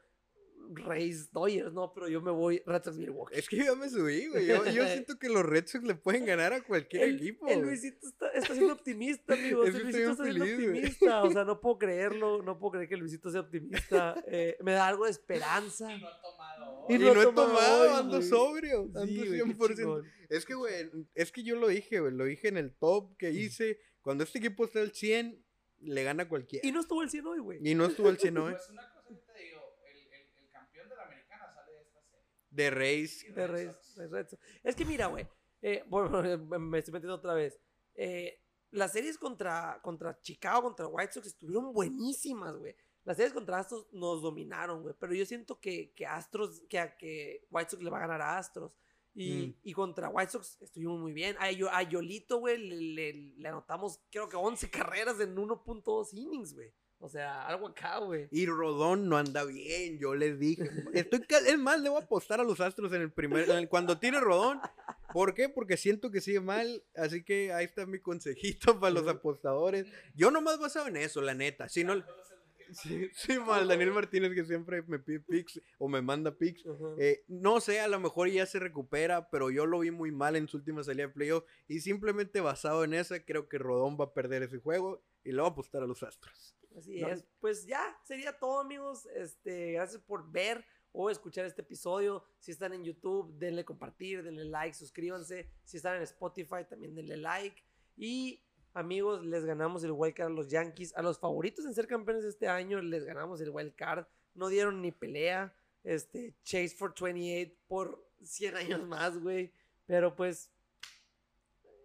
[0.73, 3.35] Rays Dodgers, no, pero yo me voy Red Sox Milwaukee.
[3.37, 4.47] Es que yo ya me subí, güey.
[4.47, 7.47] Yo, yo siento que los Red Sox le pueden ganar a cualquier el, equipo.
[7.49, 7.61] el.
[7.61, 9.69] Luisito está, está siendo optimista, amigos.
[9.69, 10.79] Es El Luisito está siendo feliz, güey.
[10.79, 11.23] optimista.
[11.25, 12.43] O sea, no puedo creerlo.
[12.43, 14.15] No puedo creer que Luisito sea optimista.
[14.27, 15.93] Eh, me da algo de esperanza.
[15.93, 16.87] Y no ha tomado.
[16.89, 18.29] Y Y no no, he tomado tomado, hoy, ando güey.
[18.29, 18.81] sobrio.
[18.83, 19.77] Ando Sí, güey, qué 100%.
[19.77, 20.05] chingón.
[20.29, 20.75] Es que, güey,
[21.15, 22.13] es que yo lo dije, güey.
[22.13, 23.79] Lo dije en el top que hice.
[24.03, 25.43] Cuando este equipo está al 100,
[25.81, 26.67] le gana a cualquiera.
[26.67, 27.59] Y no estuvo el 100 hoy, güey.
[27.63, 28.53] Y no estuvo al 100 hoy.
[28.53, 31.81] Pues una cosa que te digo, el, el, el campeón de la americana sale de
[31.83, 32.25] esta serie.
[32.55, 33.25] De Reyes.
[33.25, 33.95] Y De Sox.
[33.97, 34.43] de Red Sox.
[34.63, 35.27] Es que mira, güey.
[35.63, 36.23] eh, bueno,
[36.61, 37.59] me estoy metiendo otra vez.
[37.95, 38.41] Eh,
[38.71, 42.75] las series contra, contra Chicago, contra White Sox estuvieron buenísimas, güey.
[43.05, 44.95] Las series contra Astros nos dominaron, güey.
[44.99, 48.21] Pero yo siento que, que Astros, que, a- que White Sox le va a ganar
[48.23, 48.73] a Astros.
[49.17, 49.55] Y, Mm.
[49.63, 51.37] y contra White Sox estuvimos muy bien.
[51.39, 51.45] A,
[51.77, 52.77] a Yolito, güey, le,
[53.13, 56.73] le- le anotamos creo que 11 carreras en 1.2 innings, güey.
[57.01, 58.29] O sea, algo acá, güey.
[58.31, 60.71] Y Rodón no anda bien, yo les dije.
[60.95, 63.49] Estoy es más, le voy a apostar a los Astros en el primer.
[63.51, 64.61] en el- cuando tire Rodón.
[65.13, 65.49] ¿Por qué?
[65.49, 66.83] Porque siento que sigue mal.
[66.97, 69.87] Así que ahí está mi consejito para los apostadores.
[70.15, 71.69] Yo nomás basado en eso, la neta.
[71.69, 72.03] Si no,
[72.73, 76.65] Sí, sí, mal, Daniel Martínez que siempre me pide pics o me manda pics.
[76.99, 80.35] Eh, no sé, a lo mejor ya se recupera, pero yo lo vi muy mal
[80.35, 81.45] en su última salida de playoff.
[81.69, 85.43] Y simplemente basado en esa, creo que Rodón va a perder ese juego y le
[85.43, 86.57] va a apostar a los Astros.
[86.77, 87.09] Así No.
[87.09, 87.25] es.
[87.41, 89.07] Pues ya, sería todo, amigos.
[89.15, 92.25] Este, gracias por ver o escuchar este episodio.
[92.39, 95.49] Si están en YouTube, denle compartir, denle like, suscríbanse.
[95.65, 97.63] Si están en Spotify, también denle like.
[97.97, 98.43] Y
[98.75, 100.95] amigos, les ganamos el wild card a los Yankees.
[100.97, 104.07] A los favoritos en ser campeones este año, les ganamos el wild card.
[104.35, 105.55] No dieron ni pelea.
[105.85, 109.53] Este, Chase for 28 por 100 años más, güey.
[109.87, 110.51] Pero pues,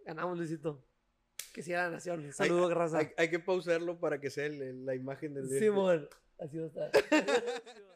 [0.05, 0.83] ganamos, Luisito.
[1.59, 2.31] Que siga la nación.
[2.31, 2.97] Saludos, hay, raza.
[2.99, 5.49] hay- hay que pausarlo para que sea el- el- la imagen del...
[5.49, 6.07] Simón,
[6.39, 6.91] así va a estar.